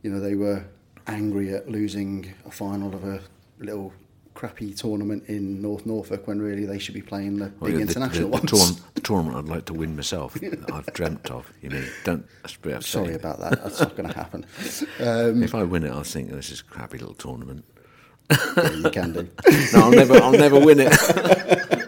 you 0.02 0.10
know, 0.10 0.20
they 0.20 0.36
were 0.36 0.64
angry 1.08 1.52
at 1.54 1.68
losing 1.68 2.32
a 2.44 2.50
final 2.50 2.94
of 2.94 3.04
a 3.04 3.20
little 3.58 3.92
crappy 4.36 4.72
tournament 4.74 5.24
in 5.28 5.60
North 5.62 5.86
Norfolk 5.86 6.28
when 6.28 6.40
really 6.40 6.64
they 6.66 6.78
should 6.78 6.94
be 6.94 7.02
playing 7.02 7.38
the 7.38 7.50
Well, 7.58 7.70
big 7.70 7.76
the- 7.76 7.80
international 7.82 8.30
the, 8.30 8.36
the, 8.46 8.56
ones. 8.56 8.76
tourn- 8.76 8.84
the 8.94 9.00
tournament 9.00 9.36
I'd 9.38 9.50
like 9.54 9.64
to 9.66 9.74
win 9.74 9.96
myself, 9.96 10.36
I've 10.72 10.86
dreamt 10.92 11.30
of. 11.30 11.50
You 11.62 11.70
know, 11.70 11.84
don't. 12.04 12.24
Sorry 12.80 13.14
about 13.14 13.40
that. 13.40 13.62
That's 13.62 13.80
not 13.80 13.96
going 13.96 14.08
to 14.10 14.14
happen. 14.14 14.46
Um, 15.00 15.42
If 15.42 15.54
I 15.54 15.62
win 15.64 15.82
it, 15.84 15.90
I'll 15.90 16.02
think 16.04 16.30
this 16.30 16.50
is 16.50 16.60
a 16.60 16.64
crappy 16.64 16.98
little 16.98 17.14
tournament. 17.14 17.64
yeah, 18.30 18.70
you 18.72 18.90
can 18.90 19.12
do. 19.12 19.28
No, 19.72 19.80
I'll 19.84 19.90
never, 19.90 20.14
I'll 20.16 20.32
never 20.32 20.60
win 20.60 20.78
it. 20.80 20.92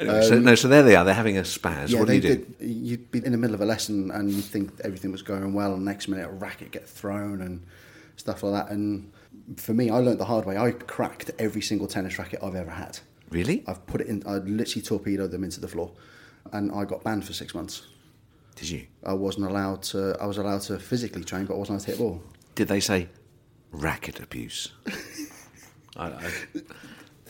Anyway, 0.00 0.22
so, 0.28 0.38
no, 0.38 0.54
so 0.56 0.68
there 0.68 0.82
they 0.82 0.96
are. 0.96 1.04
They're 1.04 1.14
having 1.14 1.38
a 1.38 1.42
spaz. 1.42 1.84
Um, 1.84 1.88
Yeah, 1.88 1.98
what 2.00 2.08
do 2.08 2.14
you 2.14 2.20
do? 2.20 2.28
did. 2.36 2.54
You'd 2.60 3.10
be 3.12 3.24
in 3.24 3.30
the 3.32 3.38
middle 3.38 3.54
of 3.54 3.60
a 3.60 3.64
lesson 3.64 4.10
and 4.10 4.30
you'd 4.30 4.44
think 4.44 4.72
everything 4.82 5.12
was 5.12 5.22
going 5.22 5.54
well, 5.54 5.72
and 5.74 5.84
next 5.84 6.08
minute 6.08 6.26
a 6.26 6.32
racket 6.32 6.72
get 6.72 6.86
thrown 6.88 7.40
and 7.40 7.62
stuff 8.16 8.42
like 8.42 8.66
that. 8.66 8.72
And 8.74 9.10
for 9.56 9.74
me, 9.74 9.90
I 9.90 9.98
learned 9.98 10.18
the 10.20 10.24
hard 10.24 10.46
way. 10.46 10.56
I 10.56 10.72
cracked 10.72 11.30
every 11.38 11.62
single 11.62 11.86
tennis 11.86 12.18
racket 12.18 12.40
I've 12.42 12.54
ever 12.54 12.70
had. 12.70 12.98
Really? 13.30 13.64
I've 13.66 13.84
put 13.86 14.00
it 14.00 14.06
in. 14.06 14.22
I 14.26 14.34
literally 14.38 14.82
torpedoed 14.82 15.30
them 15.30 15.44
into 15.44 15.60
the 15.60 15.68
floor, 15.68 15.92
and 16.52 16.70
I 16.72 16.84
got 16.84 17.02
banned 17.02 17.24
for 17.24 17.32
six 17.32 17.54
months. 17.54 17.82
Did 18.54 18.70
you? 18.70 18.86
I 19.04 19.12
wasn't 19.14 19.46
allowed 19.46 19.82
to. 19.84 20.16
I 20.20 20.26
was 20.26 20.38
allowed 20.38 20.60
to 20.62 20.78
physically 20.78 21.24
train, 21.24 21.46
but 21.46 21.54
I 21.54 21.58
wasn't 21.58 21.78
allowed 21.80 21.84
to 21.86 21.90
hit 21.90 21.98
ball. 21.98 22.22
Did 22.54 22.68
they 22.68 22.80
say 22.80 23.08
racket 23.72 24.20
abuse? 24.20 24.72
I, 25.96 26.06
I, 26.06 26.32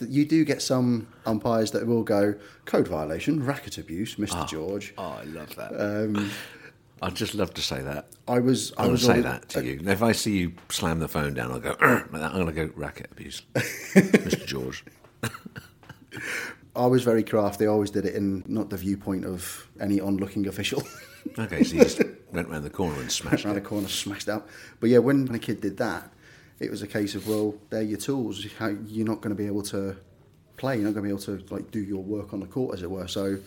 You 0.07 0.25
do 0.25 0.43
get 0.45 0.61
some 0.61 1.07
umpires 1.25 1.71
that 1.71 1.87
will 1.87 2.03
go 2.03 2.35
code 2.65 2.87
violation, 2.87 3.43
racket 3.43 3.77
abuse, 3.77 4.15
Mr. 4.15 4.35
Ah. 4.35 4.45
George. 4.45 4.93
oh, 4.97 5.19
I 5.21 5.23
love 5.23 5.55
that. 5.55 5.71
Um, 5.73 6.29
I'd 7.01 7.15
just 7.15 7.35
love 7.35 7.53
to 7.55 7.61
say 7.61 7.81
that. 7.81 8.07
I 8.27 8.39
was. 8.39 8.73
I 8.77 8.83
I 8.83 8.85
would 8.85 8.93
was 8.93 9.05
say 9.05 9.21
that 9.21 9.49
to 9.49 9.63
you. 9.63 9.81
If 9.85 10.01
I 10.01 10.11
see 10.13 10.37
you 10.37 10.53
slam 10.69 10.99
the 10.99 11.07
phone 11.07 11.33
down, 11.33 11.51
I'll 11.51 11.59
go, 11.59 11.75
like 11.79 12.11
that. 12.11 12.31
I'm 12.33 12.43
going 12.43 12.47
to 12.47 12.51
go 12.53 12.69
racket 12.75 13.09
abuse, 13.11 13.41
Mr. 13.53 14.45
George. 14.45 14.83
I 16.75 16.85
was 16.87 17.03
very 17.03 17.23
crafty. 17.23 17.65
I 17.65 17.69
always 17.69 17.91
did 17.91 18.05
it 18.05 18.15
in 18.15 18.43
not 18.47 18.69
the 18.69 18.77
viewpoint 18.77 19.25
of 19.25 19.67
any 19.79 19.99
onlooking 19.99 20.47
official. 20.47 20.83
Okay, 21.39 21.63
so 21.63 21.75
you 21.75 21.81
just 21.81 22.03
went 22.31 22.47
round 22.49 22.63
the 22.63 22.69
corner 22.69 22.99
and 22.99 23.11
smashed 23.11 23.45
around 23.45 23.55
the 23.55 23.61
corner, 23.61 23.87
smashed 23.87 24.29
up. 24.29 24.47
But 24.79 24.91
yeah, 24.91 24.99
when 24.99 25.27
a 25.33 25.39
kid 25.39 25.59
did 25.59 25.77
that, 25.77 26.13
it 26.59 26.69
was 26.69 26.83
a 26.83 26.87
case 26.87 27.15
of 27.15 27.27
well, 27.27 27.55
they're 27.71 27.81
your 27.81 27.97
tools. 27.97 28.45
You're 28.45 29.07
not 29.07 29.21
going 29.21 29.35
to 29.35 29.35
be 29.35 29.47
able 29.47 29.63
to 29.63 29.97
play. 30.55 30.75
You're 30.75 30.85
not 30.85 30.93
going 30.93 31.03
to 31.03 31.07
be 31.07 31.09
able 31.09 31.39
to 31.39 31.53
like 31.53 31.71
do 31.71 31.79
your 31.79 32.03
work 32.03 32.31
on 32.31 32.41
the 32.41 32.45
court, 32.45 32.75
as 32.75 32.83
it 32.83 32.91
were. 32.91 33.07
So 33.07 33.39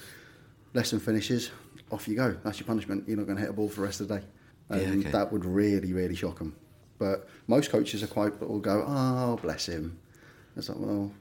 lesson 0.75 0.99
finishes, 1.01 1.51
off 1.91 2.07
you 2.09 2.17
go. 2.17 2.37
That's 2.45 2.59
your 2.61 2.67
punishment. 2.67 3.05
You're 3.09 3.17
not 3.17 3.27
going 3.27 3.37
to 3.37 3.43
hit 3.43 3.51
a 3.51 3.53
ball 3.55 3.69
for 3.69 3.77
the 3.77 3.87
rest 3.87 4.01
of 4.01 4.09
the 4.09 4.19
day. 4.19 4.27
And 4.71 4.81
Yeah, 4.81 5.01
okay. 5.01 5.11
that 5.11 5.33
would 5.33 5.45
really, 5.45 5.93
really 5.93 6.15
shock 6.15 6.39
them. 6.39 6.55
But 6.99 7.29
most 7.47 7.71
coaches 7.71 8.03
are 8.03 8.07
quite 8.09 8.39
will 8.41 8.59
go, 8.61 8.85
oh, 8.87 9.39
bless 9.41 9.67
him. 9.67 9.99
It's 10.57 10.69
like, 10.69 10.79
well, 10.81 11.13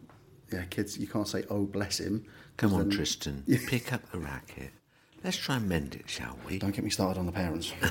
yeah, 0.52 0.64
kids, 0.66 0.98
you 0.98 1.08
can't 1.08 1.28
say, 1.28 1.44
oh, 1.50 1.66
bless 1.66 2.00
him. 2.00 2.26
Come 2.58 2.74
on, 2.74 2.90
Then- 2.90 2.90
Tristan, 2.98 3.44
pick 3.68 3.94
up 3.94 4.12
the 4.12 4.18
racket. 4.20 4.72
Let's 5.24 5.38
try 5.38 5.58
and 5.58 5.68
mend 5.68 5.96
it, 5.96 6.10
shall 6.10 6.38
we? 6.48 6.60
Don't 6.60 6.76
get 6.76 6.84
me 6.84 6.90
started 6.92 7.20
on 7.20 7.26
the 7.26 7.32
parents. 7.32 7.74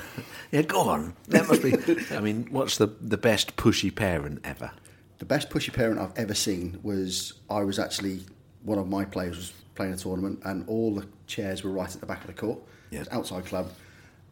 Yeah, 0.51 0.61
go 0.61 0.79
on. 0.81 1.13
That 1.27 1.45
must 1.49 1.61
be. 1.61 1.73
I 2.15 2.21
mean, 2.21 2.47
what's 2.51 2.77
the 2.77 2.87
the 3.01 3.17
best 3.17 3.57
pushy 3.57 3.93
parent 3.93 4.39
ever? 4.45 4.71
The 5.17 5.25
best 5.25 5.49
pushy 5.49 5.73
parent 5.73 5.99
I've 5.99 6.13
ever 6.17 6.33
seen 6.33 6.79
was 6.83 7.33
I 7.49 7.63
was 7.65 7.79
actually 7.79 8.21
one 8.63 8.77
of 8.79 8.87
my 8.87 9.03
players 9.03 9.35
was 9.35 9.53
playing 9.77 9.93
a 9.93 9.97
tournament 9.97 10.39
and 10.43 10.67
all 10.67 10.93
the 10.93 11.07
chairs 11.27 11.63
were 11.63 11.71
right 11.71 11.93
at 11.93 12.01
the 12.01 12.05
back 12.05 12.21
of 12.21 12.27
the 12.27 12.33
court. 12.33 12.59
Yeah. 12.89 13.05
Outside 13.11 13.45
club. 13.45 13.71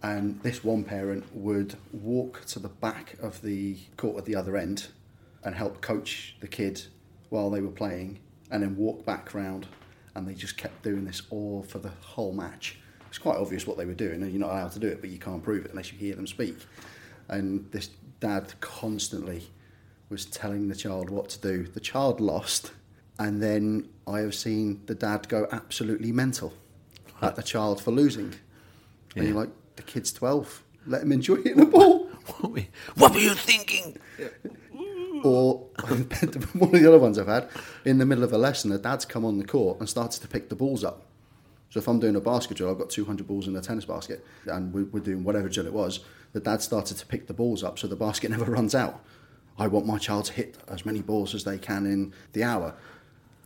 And 0.04 0.42
this 0.42 0.64
one 0.64 0.84
parent 0.84 1.24
would 1.34 1.76
walk 1.94 2.44
to 2.48 2.60
the 2.60 2.68
back 2.68 3.16
of 3.22 3.42
the 3.42 3.78
court 3.96 4.18
at 4.18 4.26
the 4.26 4.36
other 4.36 4.58
end 4.58 4.88
and 5.44 5.56
help 5.56 5.82
coach 5.82 6.36
the 6.42 6.48
kid 6.48 6.82
while 7.30 7.50
they 7.50 7.62
were 7.62 7.72
playing 7.72 8.20
and 8.52 8.62
then 8.62 8.76
walk 8.76 9.06
back 9.06 9.34
round 9.34 9.68
and 10.16 10.28
they 10.28 10.34
just 10.34 10.58
kept 10.58 10.84
doing 10.84 11.06
this 11.06 11.22
all 11.30 11.64
for 11.64 11.80
the 11.80 11.92
whole 12.02 12.34
match. 12.34 12.78
It's 13.08 13.18
quite 13.18 13.38
obvious 13.38 13.66
what 13.66 13.78
they 13.78 13.86
were 13.86 13.94
doing 13.94 14.22
and 14.22 14.32
you're 14.32 14.42
not 14.42 14.52
allowed 14.52 14.72
to 14.74 14.80
do 14.80 14.88
it 14.88 15.02
but 15.02 15.10
you 15.10 15.18
can't 15.18 15.44
prove 15.44 15.66
it 15.66 15.72
unless 15.72 15.92
you 15.92 15.98
hear 15.98 16.16
them 16.16 16.28
speak. 16.28 16.58
And 17.30 17.70
this 17.72 17.90
dad 18.20 18.54
constantly 18.60 19.48
was 20.10 20.26
telling 20.26 20.68
the 20.68 20.76
child 20.76 21.10
what 21.10 21.30
to 21.30 21.40
do. 21.40 21.64
The 21.64 21.80
child 21.80 22.20
lost, 22.20 22.72
and 23.20 23.42
then 23.42 23.90
I 24.08 24.20
have 24.20 24.36
seen 24.36 24.82
the 24.86 24.96
dad 24.96 25.28
go 25.30 25.48
absolutely 25.52 26.12
mental 26.12 26.54
at 27.22 27.36
the 27.36 27.44
child 27.44 27.82
for 27.82 27.92
losing. 27.92 28.34
And 29.16 29.24
Yeah. 29.24 29.24
you're 29.24 29.36
like, 29.36 29.50
the 29.78 29.84
kid's 29.84 30.12
12, 30.12 30.64
let 30.88 31.02
him 31.04 31.12
enjoy 31.12 31.38
hitting 31.38 31.58
the 31.58 31.66
ball. 31.66 32.10
What 32.96 33.14
were, 33.14 33.20
you 33.20 33.36
thinking? 33.36 33.98
or 35.24 35.68
one 35.88 36.02
of 36.02 36.72
the 36.72 36.86
other 36.88 36.98
ones 36.98 37.20
I've 37.20 37.28
had, 37.28 37.50
in 37.86 38.00
the 38.00 38.06
middle 38.06 38.24
of 38.24 38.34
a 38.34 38.38
lesson, 38.38 38.72
the 38.72 38.80
dad's 38.80 39.06
come 39.06 39.24
on 39.26 39.38
the 39.38 39.46
court 39.46 39.80
and 39.80 39.88
starts 39.88 40.18
to 40.20 40.28
pick 40.28 40.50
the 40.50 40.56
balls 40.56 40.84
up. 40.84 41.06
So 41.70 41.80
if 41.80 41.88
I'm 41.88 42.00
doing 42.00 42.16
a 42.16 42.22
basket 42.22 42.58
drill, 42.58 42.72
I've 42.72 42.78
got 42.80 42.90
200 42.90 43.28
balls 43.28 43.48
in 43.48 43.56
a 43.56 43.62
tennis 43.62 43.86
basket, 43.86 44.26
and 44.48 44.74
we're 44.74 45.02
doing 45.02 45.24
whatever 45.24 45.50
drill 45.50 45.68
it 45.68 45.74
was, 45.74 46.00
the 46.34 46.40
dad 46.40 46.62
started 46.62 46.98
to 46.98 47.06
pick 47.06 47.28
the 47.28 47.34
balls 47.34 47.64
up 47.64 47.78
so 47.78 47.88
the 47.88 47.96
basket 47.96 48.32
never 48.36 48.46
runs 48.46 48.74
out. 48.74 49.04
I 49.58 49.68
want 49.68 49.86
my 49.86 49.98
child 49.98 50.26
to 50.26 50.34
hit 50.34 50.58
as 50.68 50.86
many 50.86 51.02
balls 51.02 51.34
as 51.36 51.44
they 51.44 51.58
can 51.58 51.86
in 51.86 52.14
the 52.34 52.44
hour. 52.44 52.74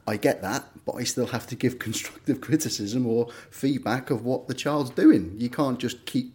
I 0.09 0.17
get 0.17 0.41
that, 0.41 0.65
but 0.85 0.95
I 0.95 1.03
still 1.03 1.27
have 1.27 1.47
to 1.47 1.55
give 1.55 1.79
constructive 1.87 2.41
criticism 2.41 3.05
or 3.07 3.29
feedback 3.51 4.09
of 4.09 4.25
what 4.25 4.47
the 4.47 4.53
child's 4.53 4.89
doing. 4.89 5.33
You 5.37 5.49
can't 5.49 5.79
just 5.79 6.05
keep 6.05 6.33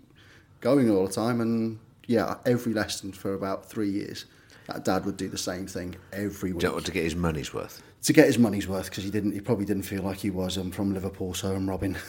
going 0.61 0.91
all 0.91 1.07
the 1.07 1.13
time. 1.13 1.41
And 1.41 1.79
yeah, 2.07 2.37
every 2.47 2.73
lesson 2.73 3.13
for 3.13 3.35
about 3.35 3.69
three 3.69 3.91
years, 3.91 4.25
that 4.67 4.85
dad 4.85 5.05
would 5.05 5.17
do 5.17 5.29
the 5.29 5.39
same 5.39 5.67
thing 5.67 5.97
every 6.13 6.53
week 6.53 6.61
To 6.63 6.91
get 6.93 7.05
his 7.05 7.15
money's 7.17 7.53
worth. 7.53 7.83
to 8.03 8.13
get 8.13 8.27
his 8.27 8.39
money's 8.39 8.67
worth 8.69 8.89
because 8.91 9.05
he 9.05 9.11
didn't. 9.11 9.33
He 9.33 9.41
probably 9.41 9.65
didn't 9.67 9.83
feel 9.85 10.03
like 10.03 10.19
he 10.19 10.31
was. 10.31 10.57
I'm 10.57 10.71
from 10.71 10.93
Liverpool, 10.95 11.35
so 11.35 11.55
I'm 11.55 11.69
Robin. 11.69 11.97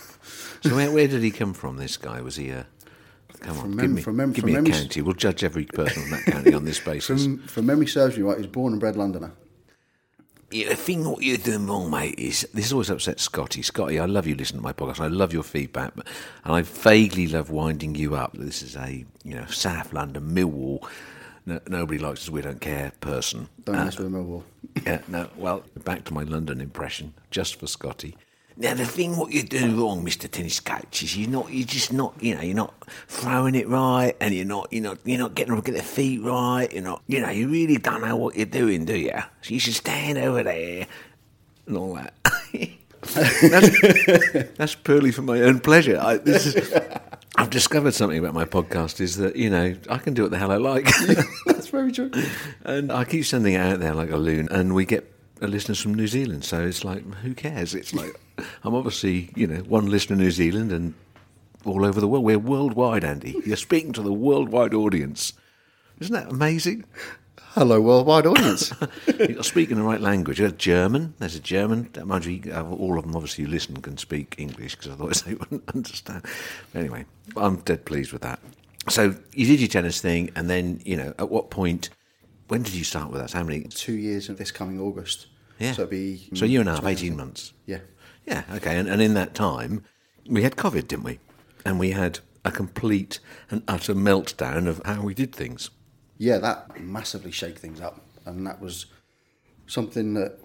So 0.63 0.75
where, 0.75 0.91
where 0.91 1.07
did 1.07 1.21
he 1.21 1.29
come 1.29 1.53
from? 1.53 1.77
This 1.77 1.95
guy 1.95 2.21
was 2.21 2.35
he 2.37 2.49
a? 2.49 2.65
Come 3.41 3.57
on, 3.57 3.61
From 3.61 3.77
give 3.77 3.91
me, 3.91 4.01
from 4.01 4.15
mem- 4.15 4.31
give 4.31 4.41
from 4.41 4.47
me 4.51 4.53
a 4.53 4.61
memory- 4.61 4.71
county. 4.71 5.01
We'll 5.01 5.13
judge 5.13 5.43
every 5.43 5.65
person 5.65 6.01
from 6.01 6.11
that 6.11 6.25
county 6.25 6.53
on 6.53 6.65
this 6.65 6.79
basis. 6.91 7.23
from, 7.25 7.37
from 7.47 7.65
memory 7.67 7.85
serves 7.87 8.17
me 8.17 8.23
right, 8.23 8.37
he 8.37 8.41
was 8.41 8.47
born 8.51 8.73
and 8.73 8.79
bred 8.79 8.95
Londoner. 8.95 9.31
The 10.51 10.75
thing 10.75 11.03
what 11.09 11.23
you're 11.23 11.37
doing 11.37 11.65
wrong, 11.67 11.89
mate, 11.89 12.15
is 12.19 12.47
this 12.53 12.71
always 12.71 12.89
upsets 12.89 13.23
Scotty. 13.23 13.61
Scotty, 13.61 13.99
I 13.99 14.05
love 14.05 14.27
you 14.27 14.35
listening 14.35 14.61
to 14.61 14.63
my 14.63 14.73
podcast. 14.73 14.99
I 14.99 15.07
love 15.07 15.33
your 15.33 15.43
feedback, 15.43 15.93
but, 15.95 16.05
and 16.43 16.53
I 16.53 16.61
vaguely 16.61 17.27
love 17.27 17.49
winding 17.49 17.95
you 17.95 18.15
up. 18.15 18.33
This 18.33 18.61
is 18.61 18.75
a 18.75 19.05
you 19.23 19.35
know 19.35 19.45
South 19.47 19.91
London 19.91 20.33
Millwall. 20.35 20.87
No, 21.47 21.59
nobody 21.67 21.99
likes 21.99 22.21
us. 22.21 22.29
We 22.29 22.41
don't 22.41 22.61
care. 22.61 22.91
Person. 23.01 23.49
Don't 23.65 23.75
Uh, 23.75 23.85
mess 23.85 23.97
with 23.97 24.11
Millwall. 24.11 24.43
yeah, 24.85 25.01
no. 25.07 25.29
Well, 25.35 25.63
back 25.83 26.03
to 26.05 26.13
my 26.13 26.23
London 26.23 26.61
impression, 26.61 27.13
just 27.31 27.59
for 27.59 27.67
Scotty. 27.67 28.15
Now 28.57 28.73
the 28.73 28.85
thing 28.85 29.17
what 29.17 29.33
you're 29.33 29.43
doing 29.43 29.77
wrong, 29.77 30.03
Mister 30.03 30.27
Tennis 30.29 30.61
Coach, 30.61 31.03
is 31.03 31.17
you're 31.17 31.29
not, 31.29 31.51
you're 31.51 31.67
just 31.67 31.91
not, 31.91 32.13
you 32.21 32.35
know, 32.35 32.41
you're 32.41 32.55
not 32.55 32.73
throwing 33.07 33.55
it 33.55 33.67
right, 33.67 34.15
and 34.21 34.33
you're 34.33 34.45
not, 34.45 34.71
you're 34.71 34.83
not, 34.83 34.97
you're 35.03 35.19
not 35.19 35.35
getting 35.35 35.59
get 35.59 35.73
their 35.73 35.83
feet 35.83 36.21
right. 36.23 36.71
You're 36.71 36.83
not, 36.83 37.01
you 37.07 37.19
know, 37.19 37.29
you 37.29 37.49
really 37.49 37.77
don't 37.77 38.01
know 38.01 38.15
what 38.15 38.35
you're 38.35 38.45
doing, 38.45 38.85
do 38.85 38.95
you? 38.95 39.11
So 39.41 39.53
you 39.53 39.59
should 39.59 39.73
stand 39.73 40.17
over 40.17 40.43
there 40.43 40.87
and 41.67 41.77
all 41.77 41.95
that. 41.95 42.13
that's, 43.13 44.57
that's 44.57 44.75
purely 44.75 45.11
for 45.11 45.21
my 45.21 45.41
own 45.41 45.59
pleasure. 45.59 45.99
I, 45.99 46.17
this 46.17 46.45
is, 46.45 46.73
I've 47.37 47.49
discovered 47.49 47.93
something 47.93 48.17
about 48.17 48.33
my 48.33 48.45
podcast 48.45 49.01
is 49.01 49.17
that 49.17 49.35
you 49.35 49.49
know 49.49 49.75
I 49.89 49.97
can 49.97 50.13
do 50.13 50.21
what 50.21 50.31
the 50.31 50.37
hell 50.37 50.51
I 50.51 50.57
like. 50.57 50.87
That's 51.45 51.67
very 51.67 51.91
true. 51.91 52.11
And 52.63 52.91
I 52.91 53.03
keep 53.03 53.25
sending 53.25 53.53
it 53.55 53.59
out 53.59 53.79
there 53.79 53.93
like 53.93 54.11
a 54.11 54.17
loon, 54.17 54.47
and 54.49 54.73
we 54.73 54.85
get 54.85 55.11
uh, 55.41 55.47
listeners 55.47 55.81
from 55.81 55.95
New 55.95 56.07
Zealand. 56.07 56.45
So 56.45 56.65
it's 56.65 56.85
like, 56.85 57.03
who 57.15 57.33
cares? 57.33 57.75
It's 57.75 57.93
like 57.93 58.17
I'm 58.63 58.73
obviously, 58.75 59.29
you 59.35 59.47
know, 59.47 59.59
one 59.61 59.87
listener 59.87 60.15
in 60.15 60.21
New 60.21 60.31
Zealand 60.31 60.71
and 60.71 60.93
all 61.65 61.85
over 61.85 61.99
the 61.99 62.07
world. 62.07 62.23
We're 62.23 62.39
worldwide, 62.39 63.03
Andy. 63.03 63.41
You're 63.45 63.57
speaking 63.57 63.93
to 63.93 64.01
the 64.01 64.13
worldwide 64.13 64.73
audience. 64.73 65.33
Isn't 65.99 66.13
that 66.13 66.31
amazing? 66.31 66.85
Hello, 67.55 67.79
worldwide 67.79 68.25
audience. 68.25 68.73
You're 69.17 69.41
speaking 69.43 69.77
the 69.77 69.83
right 69.83 70.01
language. 70.01 70.39
There's 70.39 70.51
German. 70.53 71.13
There's 71.19 71.35
a 71.35 71.39
German. 71.39 71.89
Mind 72.03 72.25
you, 72.25 72.51
uh, 72.51 72.69
all 72.69 72.97
of 72.97 73.05
them 73.05 73.15
obviously 73.15 73.45
who 73.45 73.49
listen 73.49 73.77
can 73.77 73.97
speak 73.97 74.35
English 74.37 74.75
because 74.75 74.91
otherwise 74.91 75.21
they 75.25 75.35
wouldn't 75.35 75.63
understand. 75.73 76.25
But 76.73 76.79
anyway, 76.79 77.05
I'm 77.37 77.57
dead 77.61 77.85
pleased 77.85 78.11
with 78.11 78.23
that. 78.23 78.39
So 78.89 79.15
you 79.33 79.45
did 79.45 79.61
your 79.61 79.69
tennis 79.69 80.01
thing, 80.01 80.31
and 80.35 80.49
then 80.49 80.81
you 80.83 80.97
know, 80.97 81.13
at 81.17 81.29
what 81.29 81.49
point? 81.49 81.89
When 82.49 82.61
did 82.61 82.73
you 82.75 82.83
start 82.83 83.09
with 83.09 83.21
us? 83.21 83.33
How 83.33 83.43
many? 83.43 83.63
Two 83.63 83.93
years 83.93 84.27
of 84.29 84.37
this 84.37 84.51
coming 84.51 84.79
August. 84.79 85.27
Yeah. 85.57 85.71
So 85.71 85.83
it'd 85.83 85.91
be. 85.91 86.27
So 86.35 86.45
a 86.45 86.49
year 86.49 86.59
and 86.59 86.69
a 86.69 86.73
half, 86.73 86.85
18 86.85 87.15
months. 87.15 87.53
Yeah. 87.65 87.79
Yeah, 88.25 88.43
okay. 88.53 88.77
And, 88.77 88.87
and 88.87 89.01
in 89.01 89.13
that 89.13 89.33
time, 89.33 89.83
we 90.27 90.43
had 90.43 90.55
COVID, 90.55 90.87
didn't 90.87 91.03
we? 91.03 91.19
And 91.65 91.79
we 91.79 91.91
had 91.91 92.19
a 92.43 92.51
complete 92.51 93.19
and 93.49 93.63
utter 93.67 93.95
meltdown 93.95 94.67
of 94.67 94.81
how 94.85 95.01
we 95.01 95.13
did 95.13 95.35
things. 95.35 95.69
Yeah, 96.17 96.37
that 96.39 96.79
massively 96.79 97.31
shake 97.31 97.57
things 97.57 97.81
up. 97.81 98.01
And 98.25 98.45
that 98.47 98.61
was 98.61 98.87
something 99.67 100.13
that 100.15 100.37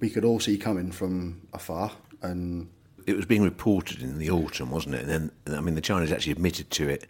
we 0.00 0.10
could 0.10 0.24
all 0.24 0.40
see 0.40 0.56
coming 0.58 0.92
from 0.92 1.42
afar. 1.52 1.92
And 2.22 2.68
It 3.06 3.16
was 3.16 3.26
being 3.26 3.42
reported 3.42 4.02
in 4.02 4.18
the 4.18 4.30
autumn, 4.30 4.70
wasn't 4.70 4.94
it? 4.96 5.06
And 5.06 5.30
then, 5.46 5.56
I 5.56 5.60
mean, 5.60 5.74
the 5.74 5.80
Chinese 5.80 6.12
actually 6.12 6.32
admitted 6.32 6.70
to 6.72 6.88
it 6.88 7.06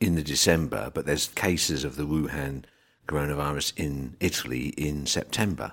in 0.00 0.14
the 0.14 0.22
December, 0.22 0.90
but 0.92 1.06
there's 1.06 1.28
cases 1.28 1.84
of 1.84 1.96
the 1.96 2.04
Wuhan 2.04 2.64
coronavirus 3.06 3.72
in 3.76 4.16
Italy 4.20 4.68
in 4.76 5.06
September. 5.06 5.72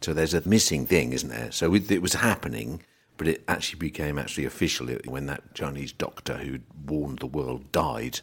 So 0.00 0.12
there's 0.12 0.34
a 0.34 0.46
missing 0.46 0.84
thing, 0.84 1.12
isn't 1.12 1.28
there? 1.28 1.52
So 1.52 1.74
it 1.74 1.90
it 1.90 2.02
was 2.02 2.14
happening, 2.14 2.82
but 3.22 3.28
it 3.28 3.44
actually 3.46 3.78
became 3.78 4.18
actually 4.18 4.44
official 4.44 4.88
when 5.04 5.26
that 5.26 5.54
Chinese 5.54 5.92
doctor 5.92 6.38
who 6.38 6.58
warned 6.88 7.20
the 7.20 7.26
world 7.26 7.70
died, 7.70 8.18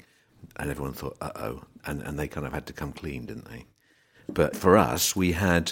and 0.58 0.70
everyone 0.70 0.92
thought, 0.92 1.16
uh 1.22 1.32
oh, 1.36 1.64
and 1.86 2.02
and 2.02 2.20
they 2.20 2.28
kind 2.28 2.46
of 2.46 2.52
had 2.52 2.66
to 2.66 2.74
come 2.74 2.92
clean, 2.92 3.26
didn't 3.26 3.50
they? 3.50 3.66
But 4.28 4.58
for 4.58 4.76
us, 4.76 5.16
we 5.16 5.32
had 5.32 5.72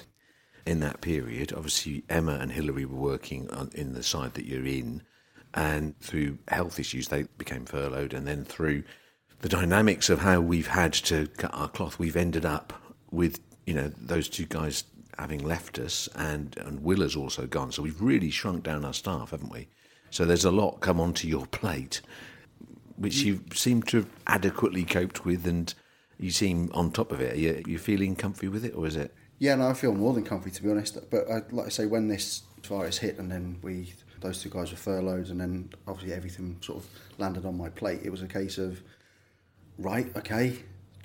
in 0.66 0.80
that 0.80 1.02
period, 1.02 1.52
obviously 1.52 2.06
Emma 2.08 2.38
and 2.40 2.54
Hilary 2.54 2.86
were 2.86 2.96
working 2.96 3.50
on, 3.52 3.70
in 3.74 3.92
the 3.92 4.02
side 4.02 4.34
that 4.36 4.46
you're 4.46 4.66
in, 4.66 5.04
and 5.54 6.00
through 6.00 6.38
health 6.48 6.80
issues 6.80 7.10
they 7.10 7.24
became 7.38 7.66
furloughed, 7.66 8.14
and 8.14 8.26
then 8.26 8.46
through 8.46 8.86
the 9.42 9.50
dynamics 9.50 10.10
of 10.10 10.20
how 10.20 10.40
we've 10.40 10.68
had 10.68 10.94
to 10.94 11.28
cut 11.36 11.54
our 11.54 11.68
cloth, 11.68 12.00
we've 12.00 12.16
ended 12.16 12.46
up 12.46 12.72
with 13.12 13.42
you 13.66 13.74
know 13.74 13.92
those 14.00 14.30
two 14.30 14.46
guys 14.46 14.86
having 15.18 15.44
left 15.44 15.80
us, 15.80 16.08
and 16.16 16.58
and 16.58 16.84
Will 16.84 17.02
has 17.02 17.16
also 17.16 17.48
gone, 17.48 17.72
so 17.72 17.82
we've 17.82 18.02
really 18.02 18.30
shrunk 18.30 18.64
down 18.64 18.86
our 18.86 18.94
staff, 18.94 19.32
haven't 19.32 19.52
we? 19.52 19.68
So 20.10 20.26
there's 20.26 20.46
a 20.46 20.52
lot 20.52 20.80
come 20.80 21.00
onto 21.00 21.28
your 21.28 21.46
plate, 21.48 22.02
which 22.96 23.18
you 23.18 23.44
seem 23.54 23.84
to 23.84 23.98
have 23.98 24.10
adequately 24.26 24.84
coped 24.84 25.26
with, 25.26 25.46
and 25.46 25.74
you 26.20 26.32
seem 26.32 26.70
on 26.74 26.92
top 26.92 27.12
of 27.12 27.22
it. 27.22 27.34
Are 27.34 27.40
you, 27.40 27.64
you 27.68 27.78
feeling 27.78 28.16
comfy 28.16 28.48
with 28.48 28.64
it, 28.64 28.74
or 28.74 28.88
is 28.88 28.96
it? 28.96 29.14
yeah, 29.40 29.56
no, 29.56 29.68
I 29.70 29.74
feel 29.74 29.94
more 29.94 30.14
than 30.14 30.24
comfy 30.24 30.52
to 30.52 30.64
be 30.64 30.70
honest. 30.70 30.98
But 31.10 31.30
I, 31.30 31.42
like 31.52 31.68
I 31.68 31.70
say, 31.70 31.86
when 31.86 32.08
this 32.08 32.44
virus 32.64 32.98
hit 32.98 33.18
and 33.20 33.32
then 33.32 33.60
we, 33.62 33.94
those 34.20 34.42
two 34.42 34.50
guys 34.50 34.72
were 34.72 34.78
furloughed 34.78 35.30
and 35.30 35.40
then 35.40 35.70
obviously 35.88 36.14
everything 36.14 36.58
sort 36.62 36.80
of 36.80 36.90
landed 37.18 37.46
on 37.46 37.58
my 37.58 37.70
plate, 37.70 38.02
it 38.04 38.10
was 38.10 38.22
a 38.22 38.28
case 38.28 38.58
of, 38.58 38.82
right, 39.78 40.16
okay, 40.18 40.58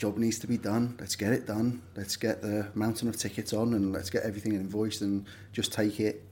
job 0.03 0.19
needs 0.19 0.41
to 0.41 0.49
be 0.49 0.57
done. 0.57 0.97
Let's 0.99 1.15
get 1.15 1.33
it 1.33 1.47
done. 1.47 1.81
Let's 1.95 2.17
get 2.17 2.43
the 2.43 2.67
mountain 2.75 3.07
of 3.09 3.17
tickets 3.17 3.53
on 3.53 3.73
and 3.75 3.93
let's 3.93 4.11
get 4.11 4.25
everything 4.25 4.53
invoiced 4.55 5.01
and 5.01 5.25
just 5.53 5.73
take 5.73 6.01
it 6.01 6.25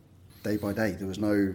day 0.43 0.57
by 0.57 0.73
day. 0.73 0.91
There 0.99 1.07
was 1.07 1.21
no 1.21 1.55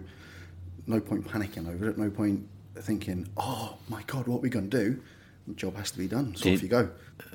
no 0.88 1.02
point 1.02 1.28
panicking 1.28 1.68
over 1.68 1.90
it. 1.90 1.98
No 1.98 2.10
point 2.10 2.48
thinking, 2.78 3.28
oh 3.36 3.76
my 3.90 4.02
god, 4.08 4.28
what 4.28 4.38
are 4.38 4.40
we 4.40 4.48
going 4.50 4.70
to 4.70 4.78
do? 4.86 5.02
The 5.46 5.56
job 5.56 5.76
has 5.76 5.92
to 5.92 5.98
be 5.98 6.08
done. 6.08 6.34
So 6.38 6.46
Did- 6.46 6.54
off 6.56 6.64
you 6.64 6.70
go. 6.70 6.90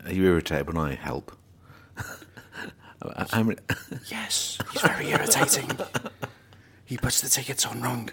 Are 0.07 0.13
you 0.15 0.25
irritated 0.25 0.67
when 0.69 0.79
I 0.79 0.95
help? 0.95 1.37
Many- 3.35 3.57
Yes, 4.11 4.57
he's 4.73 4.81
very 4.81 5.11
irritating. 5.11 5.71
he 6.87 6.97
puts 6.97 7.21
the 7.21 7.29
tickets 7.29 7.67
on 7.67 7.83
wrong. 7.83 8.09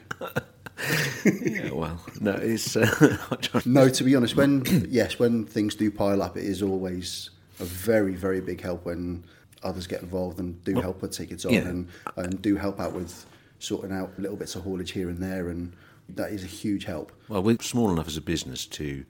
Yeah, 1.25 1.71
well, 1.73 1.99
no, 2.19 2.33
it's. 2.33 2.75
Uh, 2.75 3.17
No, 3.65 3.89
to 3.89 4.03
be 4.03 4.15
honest, 4.15 4.35
when 4.35 4.63
yes, 4.89 5.19
when 5.19 5.45
things 5.45 5.75
do 5.75 5.89
pile 5.91 6.21
up, 6.21 6.37
it 6.37 6.43
is 6.43 6.61
always 6.61 7.31
a 7.59 7.65
very, 7.65 8.15
very 8.15 8.41
big 8.41 8.61
help 8.61 8.85
when 8.85 9.23
others 9.63 9.87
get 9.87 10.01
involved 10.01 10.39
and 10.39 10.63
do 10.63 10.79
help 10.79 10.99
put 10.99 11.11
tickets 11.11 11.45
on 11.45 11.53
yeah. 11.53 11.61
and, 11.61 11.87
and 12.15 12.41
do 12.41 12.55
help 12.55 12.79
out 12.79 12.93
with 12.93 13.25
sorting 13.59 13.91
out 13.91 14.11
little 14.19 14.37
bits 14.37 14.55
of 14.55 14.63
haulage 14.63 14.91
here 14.91 15.09
and 15.09 15.17
there, 15.17 15.49
and 15.49 15.73
that 16.09 16.31
is 16.31 16.43
a 16.43 16.47
huge 16.47 16.85
help. 16.85 17.11
well, 17.27 17.41
we're 17.41 17.57
small 17.59 17.91
enough 17.91 18.07
as 18.07 18.17
a 18.17 18.21
business 18.21 18.65
to, 18.65 19.03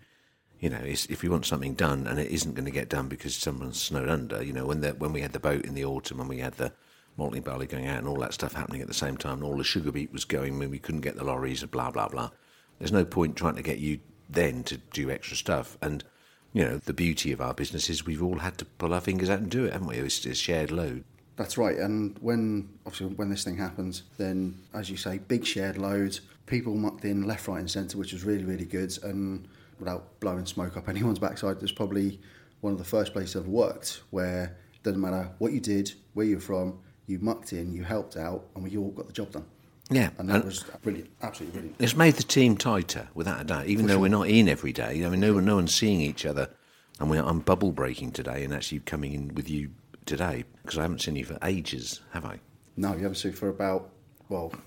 you 0.59 0.69
know, 0.69 0.81
if 0.83 1.21
we 1.21 1.29
want 1.29 1.45
something 1.45 1.73
done 1.73 2.07
and 2.07 2.19
it 2.19 2.31
isn't 2.31 2.55
going 2.55 2.65
to 2.65 2.71
get 2.71 2.89
done 2.89 3.07
because 3.07 3.35
someone's 3.35 3.81
snowed 3.81 4.09
under, 4.09 4.41
you 4.41 4.53
know, 4.53 4.65
when 4.65 4.81
the, 4.81 4.91
when 4.91 5.13
we 5.13 5.21
had 5.21 5.33
the 5.33 5.39
boat 5.39 5.65
in 5.65 5.73
the 5.73 5.85
autumn 5.85 6.19
and 6.19 6.29
we 6.29 6.39
had 6.39 6.53
the 6.53 6.71
malting 7.17 7.41
barley 7.41 7.67
going 7.67 7.87
out 7.87 7.97
and 7.97 8.07
all 8.07 8.17
that 8.17 8.33
stuff 8.33 8.53
happening 8.53 8.81
at 8.81 8.87
the 8.87 8.93
same 8.93 9.17
time, 9.17 9.39
and 9.39 9.43
all 9.43 9.57
the 9.57 9.63
sugar 9.63 9.91
beet 9.91 10.13
was 10.13 10.25
going 10.25 10.57
when 10.57 10.71
we 10.71 10.79
couldn't 10.79 11.01
get 11.01 11.15
the 11.15 11.23
lorries 11.23 11.63
blah 11.63 11.91
blah 11.91 12.07
blah. 12.07 12.29
There's 12.79 12.91
no 12.91 13.05
point 13.05 13.35
trying 13.35 13.55
to 13.55 13.63
get 13.63 13.79
you 13.79 13.99
then 14.29 14.63
to 14.65 14.77
do 14.77 15.09
extra 15.11 15.37
stuff 15.37 15.77
and. 15.81 16.03
You 16.53 16.63
know, 16.63 16.77
the 16.77 16.93
beauty 16.93 17.31
of 17.33 17.41
our 17.41 17.53
business 17.53 17.87
is 17.87 18.05
we've 18.05 18.23
all 18.23 18.39
had 18.39 18.57
to 18.59 18.65
pull 18.65 18.93
our 18.93 19.01
fingers 19.01 19.29
out 19.29 19.39
and 19.39 19.51
do 19.51 19.65
it, 19.65 19.73
haven't 19.73 19.89
we? 19.89 19.97
It's 19.97 20.25
a 20.25 20.33
shared 20.33 20.71
load. 20.71 21.03
That's 21.37 21.55
right. 21.55 21.77
And 21.77 22.17
when 22.19 22.67
obviously 22.85 23.15
when 23.15 23.29
this 23.29 23.43
thing 23.43 23.57
happens, 23.57 24.03
then 24.17 24.57
as 24.73 24.89
you 24.89 24.97
say, 24.97 25.19
big 25.19 25.45
shared 25.45 25.77
loads, 25.77 26.21
people 26.47 26.73
mucked 26.73 27.05
in 27.05 27.27
left, 27.27 27.47
right, 27.47 27.59
and 27.59 27.69
centre, 27.69 27.97
which 27.97 28.11
was 28.11 28.23
really, 28.23 28.43
really 28.43 28.65
good. 28.65 28.97
And 29.03 29.47
without 29.79 30.19
blowing 30.19 30.45
smoke 30.47 30.75
up 30.75 30.89
anyone's 30.89 31.19
backside, 31.19 31.59
there's 31.59 31.71
probably 31.71 32.19
one 32.61 32.73
of 32.73 32.79
the 32.79 32.85
first 32.85 33.13
places 33.13 33.35
I've 33.35 33.47
worked 33.47 34.01
where 34.09 34.57
it 34.73 34.83
doesn't 34.83 34.99
matter 34.99 35.29
what 35.37 35.53
you 35.53 35.59
did, 35.59 35.93
where 36.15 36.25
you're 36.25 36.39
from, 36.39 36.79
you 37.07 37.19
mucked 37.19 37.53
in, 37.53 37.73
you 37.73 37.83
helped 37.83 38.15
out, 38.17 38.45
and 38.55 38.63
we 38.63 38.77
all 38.77 38.91
got 38.91 39.07
the 39.07 39.13
job 39.13 39.31
done. 39.31 39.45
Yeah, 39.89 40.09
And 40.17 40.29
that 40.29 40.43
was 40.43 40.63
brilliant, 40.83 41.09
absolutely 41.21 41.53
brilliant. 41.59 41.75
It's 41.81 41.95
made 41.95 42.15
the 42.15 42.23
team 42.23 42.57
tighter, 42.57 43.07
without 43.15 43.39
a 43.39 43.43
doubt. 43.45 43.67
Even 43.67 43.87
though 43.87 43.99
we're 43.99 44.09
not 44.09 44.27
in 44.27 44.49
every 44.49 44.73
day, 44.73 45.05
I 45.05 45.09
mean, 45.09 45.21
no, 45.21 45.33
one- 45.35 45.45
no 45.45 45.55
one's 45.55 45.73
seeing 45.73 46.01
each 46.01 46.25
other, 46.25 46.49
and 46.99 47.09
we're, 47.09 47.23
I'm 47.23 47.39
bubble 47.39 47.71
breaking 47.71 48.11
today, 48.11 48.43
and 48.43 48.53
actually 48.53 48.79
coming 48.81 49.13
in 49.13 49.33
with 49.33 49.49
you 49.49 49.71
today 50.05 50.43
because 50.61 50.77
I 50.77 50.81
haven't 50.81 50.99
seen 51.01 51.15
you 51.15 51.23
for 51.23 51.37
ages, 51.41 52.01
have 52.11 52.25
I? 52.25 52.39
No, 52.75 52.89
you 52.93 52.99
haven't 53.03 53.15
seen 53.15 53.31
for 53.33 53.47
about 53.49 53.89
well, 54.29 54.51
I'm 54.53 54.61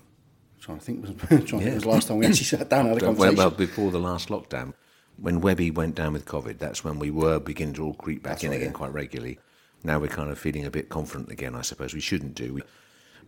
trying 0.59 0.79
to 0.79 0.83
think 0.85 1.01
was 1.05 1.11
trying 1.19 1.39
to 1.45 1.47
think 1.59 1.73
was 1.75 1.83
the 1.83 1.89
last 1.89 2.07
time 2.07 2.17
we 2.17 2.25
actually 2.25 2.45
sat 2.45 2.67
down 2.69 2.87
and 2.87 2.89
had 2.89 2.97
a 2.97 3.05
Well, 3.05 3.13
conversation. 3.15 3.37
well, 3.37 3.51
before 3.51 3.91
the 3.91 3.99
last 3.99 4.29
lockdown, 4.29 4.73
when 5.17 5.39
Webby 5.41 5.69
went 5.69 5.93
down 5.93 6.13
with 6.13 6.25
COVID, 6.25 6.57
that's 6.57 6.83
when 6.83 6.97
we 6.97 7.11
were 7.11 7.39
beginning 7.39 7.75
to 7.75 7.83
all 7.85 7.93
creep 7.93 8.23
back 8.23 8.33
That's 8.33 8.43
in 8.45 8.49
right, 8.49 8.55
again 8.57 8.69
yeah. 8.69 8.73
quite 8.77 8.91
regularly. 8.93 9.37
Now 9.83 9.99
we're 9.99 10.07
kind 10.07 10.29
of 10.29 10.37
feeling 10.37 10.65
a 10.65 10.71
bit 10.71 10.89
confident 10.89 11.31
again. 11.31 11.55
I 11.55 11.61
suppose 11.61 11.93
we 11.93 11.99
shouldn't 11.99 12.35
do. 12.35 12.53
We, 12.55 12.61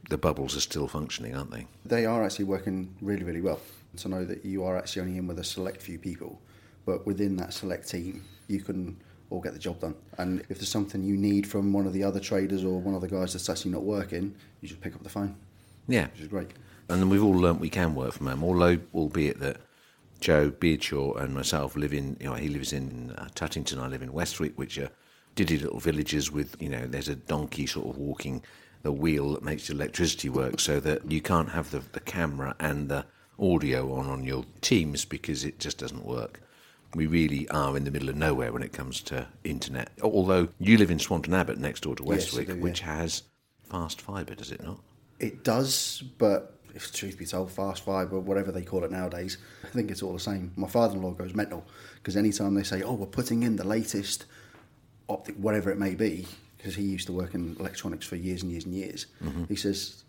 the 0.09 0.17
bubbles 0.17 0.55
are 0.55 0.61
still 0.61 0.87
functioning, 0.87 1.35
aren't 1.35 1.51
they? 1.51 1.65
They 1.85 2.05
are 2.05 2.23
actually 2.23 2.45
working 2.45 2.93
really, 3.01 3.23
really 3.23 3.41
well. 3.41 3.59
To 3.97 4.09
know 4.09 4.25
that 4.25 4.43
you 4.43 4.63
are 4.63 4.75
actually 4.77 5.03
only 5.03 5.17
in 5.17 5.27
with 5.27 5.37
a 5.39 5.43
select 5.43 5.81
few 5.81 5.99
people, 5.99 6.41
but 6.85 7.05
within 7.05 7.35
that 7.37 7.53
select 7.53 7.87
team, 7.89 8.23
you 8.47 8.59
can 8.59 8.97
all 9.29 9.39
get 9.39 9.53
the 9.53 9.59
job 9.59 9.79
done. 9.79 9.93
And 10.17 10.41
if 10.49 10.57
there's 10.57 10.69
something 10.69 11.03
you 11.03 11.15
need 11.15 11.45
from 11.47 11.71
one 11.73 11.85
of 11.85 11.93
the 11.93 12.03
other 12.03 12.19
traders 12.19 12.63
or 12.63 12.79
one 12.79 12.95
of 12.95 13.01
the 13.01 13.07
guys 13.07 13.33
that's 13.33 13.49
actually 13.49 13.71
not 13.71 13.83
working, 13.83 14.33
you 14.61 14.67
just 14.67 14.81
pick 14.81 14.95
up 14.95 15.03
the 15.03 15.09
phone, 15.09 15.35
Yeah. 15.87 16.07
which 16.07 16.21
is 16.21 16.27
great. 16.27 16.51
And 16.89 17.01
then 17.01 17.09
we've 17.09 17.23
all 17.23 17.31
learnt 17.37 17.59
we 17.59 17.69
can 17.69 17.93
work 17.95 18.13
from 18.13 18.27
home, 18.27 18.43
although, 18.43 18.79
albeit 18.95 19.39
that 19.41 19.57
Joe 20.19 20.49
Beardshaw 20.49 21.13
and 21.15 21.33
myself 21.35 21.75
live 21.75 21.93
in, 21.93 22.17
you 22.19 22.27
know, 22.29 22.35
he 22.35 22.47
lives 22.49 22.73
in 22.73 23.11
uh, 23.11 23.29
Tuttington, 23.35 23.79
I 23.79 23.87
live 23.87 24.01
in 24.01 24.11
Westwick, 24.11 24.57
which 24.57 24.77
are 24.79 24.89
diddy 25.35 25.57
little 25.57 25.79
villages 25.79 26.31
with, 26.31 26.55
you 26.59 26.69
know, 26.69 26.85
there's 26.85 27.09
a 27.09 27.15
donkey 27.15 27.65
sort 27.65 27.87
of 27.87 27.97
walking 27.97 28.43
the 28.83 28.91
wheel 28.91 29.33
that 29.33 29.43
makes 29.43 29.67
the 29.67 29.73
electricity 29.73 30.29
work 30.29 30.59
so 30.59 30.79
that 30.79 31.09
you 31.09 31.21
can't 31.21 31.49
have 31.49 31.71
the, 31.71 31.81
the 31.93 31.99
camera 31.99 32.55
and 32.59 32.89
the 32.89 33.05
audio 33.39 33.93
on 33.93 34.07
on 34.07 34.23
your 34.23 34.45
Teams 34.61 35.05
because 35.05 35.43
it 35.43 35.59
just 35.59 35.77
doesn't 35.77 36.05
work. 36.05 36.41
We 36.95 37.07
really 37.07 37.49
are 37.49 37.75
in 37.75 37.85
the 37.85 37.91
middle 37.91 38.09
of 38.09 38.15
nowhere 38.15 38.51
when 38.51 38.61
it 38.61 38.71
comes 38.71 39.01
to 39.03 39.27
internet. 39.43 39.89
Although 40.03 40.49
you 40.59 40.77
live 40.77 40.91
in 40.91 40.99
Swanton 40.99 41.33
Abbott 41.33 41.57
next 41.57 41.81
door 41.81 41.95
to 41.95 42.03
Yes, 42.03 42.09
Westwick, 42.09 42.47
do, 42.47 42.55
yeah. 42.55 42.61
which 42.61 42.81
has 42.81 43.23
fast 43.63 43.99
fibre, 44.01 44.35
does 44.35 44.51
it 44.51 44.61
not? 44.61 44.79
It 45.19 45.43
does, 45.43 46.03
but 46.17 46.59
if 46.75 46.91
the 46.91 46.97
truth 46.97 47.17
be 47.17 47.25
told, 47.25 47.51
fast 47.51 47.83
fibre, 47.83 48.19
whatever 48.19 48.51
they 48.51 48.61
call 48.61 48.83
it 48.83 48.91
nowadays, 48.91 49.37
I 49.63 49.67
think 49.69 49.89
it's 49.89 50.03
all 50.03 50.13
the 50.13 50.19
same. 50.19 50.51
My 50.55 50.67
father-in-law 50.67 51.11
goes 51.11 51.33
mental 51.33 51.65
because 51.95 52.15
anytime 52.15 52.53
they 52.53 52.63
say, 52.63 52.83
"Oh, 52.83 52.93
we're 52.93 53.07
putting 53.07 53.43
in 53.43 53.55
the 53.55 53.67
latest 53.67 54.25
optic, 55.09 55.35
whatever 55.35 55.71
it 55.71 55.77
may 55.77 55.95
be," 55.95 56.27
because 56.57 56.75
he 56.75 56.83
used 56.83 57.07
to 57.07 57.13
work 57.13 57.33
in 57.33 57.55
electronics 57.59 58.05
for 58.05 58.15
years 58.15 58.43
and 58.43 58.51
years 58.51 58.65
and 58.65 58.73
years, 58.73 59.07
mm-hmm. 59.23 59.45
he 59.45 59.55
says 59.55 60.03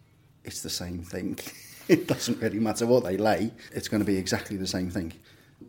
it's 0.45 0.63
the 0.63 0.71
same 0.71 1.03
thing. 1.03 1.39
it 1.89 2.07
doesn't 2.07 2.41
really 2.41 2.61
matter 2.61 2.87
what 2.87 3.05
they 3.05 3.17
lay; 3.17 3.51
it's 3.73 3.89
going 3.89 4.01
to 4.01 4.07
be 4.07 4.17
exactly 4.17 4.57
the 4.57 4.67
same 4.67 4.91
thing. 4.91 5.13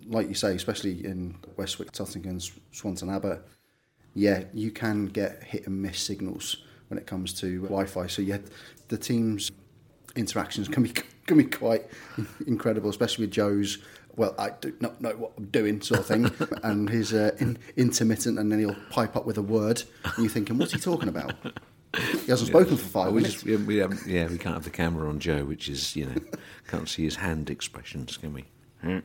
Like 0.08 0.28
you 0.28 0.36
say, 0.36 0.56
especially 0.56 1.06
in 1.06 1.36
Westwick, 1.58 1.92
Tuttington, 1.92 2.42
Swanton 2.72 3.10
Abbott, 3.10 3.42
yeah, 4.14 4.46
you 4.54 4.72
can 4.72 5.08
get 5.08 5.44
hit 5.44 5.68
and 5.68 5.82
miss 5.82 6.00
signals 6.00 6.64
when 6.88 6.98
it 6.98 7.06
comes 7.06 7.34
to 7.34 7.62
Wi-Fi. 7.64 8.08
So 8.08 8.22
yeah, 8.22 8.38
the 8.88 8.98
team's 8.98 9.52
interactions 10.16 10.68
can 10.68 10.84
be 10.84 10.94
can 11.28 11.38
be 11.38 11.44
quite 11.44 11.86
incredible, 12.48 12.90
especially 12.90 13.26
with 13.26 13.34
Joe's. 13.34 13.80
Well, 14.18 14.34
I 14.40 14.52
do 14.62 14.74
not 14.80 15.02
know 15.02 15.12
what 15.12 15.34
I'm 15.38 15.46
doing, 15.46 15.82
sort 15.82 16.00
of 16.00 16.06
thing, 16.06 16.32
and 16.64 16.90
he's 16.90 17.14
uh, 17.14 17.36
in, 17.40 17.58
intermittent, 17.76 18.40
and 18.40 18.52
then 18.52 18.60
he'll 18.60 18.76
pipe 18.90 19.16
up 19.16 19.26
with 19.26 19.38
a 19.38 19.42
word, 19.42 19.84
and 20.04 20.14
you're 20.20 20.30
thinking, 20.30 20.58
what's 20.58 20.72
he 20.72 20.80
talking 20.80 21.10
about? 21.10 21.34
He 21.96 22.28
hasn't 22.28 22.50
spoken 22.50 22.78
for 22.78 22.86
five 22.86 23.12
we 23.12 23.22
minutes. 23.22 23.34
just, 23.36 23.46
we, 23.46 23.56
we 23.58 23.78
haven't- 23.78 24.06
yeah, 24.06 24.28
we 24.28 24.38
can't 24.38 24.56
have 24.56 24.64
the 24.64 24.70
camera 24.70 25.10
on 25.10 25.20
Joe, 25.20 25.44
which 25.46 25.68
is, 25.70 25.96
you 25.96 26.06
know, 26.06 26.16
can't 26.68 26.88
see 26.88 27.04
his 27.04 27.16
hand 27.18 27.50
expressions, 27.50 28.18
can 28.18 28.34
we? 28.34 28.46
Hmm. 28.82 29.00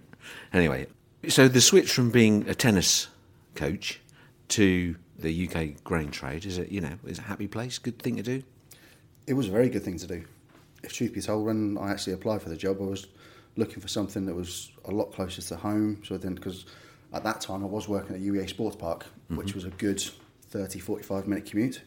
Anyway, 0.53 0.87
so 1.29 1.49
the 1.49 1.61
switch 1.61 1.91
from 1.93 2.11
being 2.11 2.49
a 2.49 2.55
tennis 2.55 3.09
coach 3.55 4.01
to 4.49 4.97
the 5.19 5.49
UK 5.49 5.83
grain 5.85 6.11
trade 6.11 6.45
is 6.47 6.59
it, 6.59 6.71
you 6.71 6.81
know, 6.81 6.95
is 7.07 7.19
a 7.19 7.23
happy 7.23 7.47
place, 7.47 7.79
good 7.79 7.99
thing 8.01 8.17
to 8.17 8.23
do. 8.23 8.43
It 9.27 9.35
was 9.35 9.49
a 9.49 9.51
very 9.51 9.69
good 9.69 9.83
thing 9.85 9.99
to 9.99 10.07
do. 10.07 10.25
If 10.83 10.93
truth 10.95 11.13
be 11.15 11.21
told, 11.21 11.47
when 11.47 11.77
I 11.79 11.91
actually 11.91 12.15
applied 12.15 12.43
for 12.43 12.49
the 12.49 12.57
job, 12.57 12.79
I 12.81 12.85
was 12.85 13.07
looking 13.61 13.81
for 13.81 13.89
something 13.89 14.27
that 14.27 14.35
was 14.35 14.73
a 14.87 14.91
lot 14.91 15.13
closer 15.13 15.41
to 15.43 15.57
home. 15.57 16.03
So 16.05 16.17
then, 16.19 16.35
because 16.35 16.67
at 17.13 17.23
that 17.23 17.41
time 17.41 17.63
I 17.63 17.67
was 17.67 17.89
working 17.89 18.17
at 18.17 18.23
UEA 18.23 18.49
Sports 18.49 18.77
Park, 18.77 19.07
which 19.29 19.49
mm-hmm. 19.49 19.59
was 19.59 19.65
a 19.65 19.71
good 19.71 20.03
30, 20.49 20.81
45 20.81 21.29
minute 21.29 21.47
commute. 21.47 21.83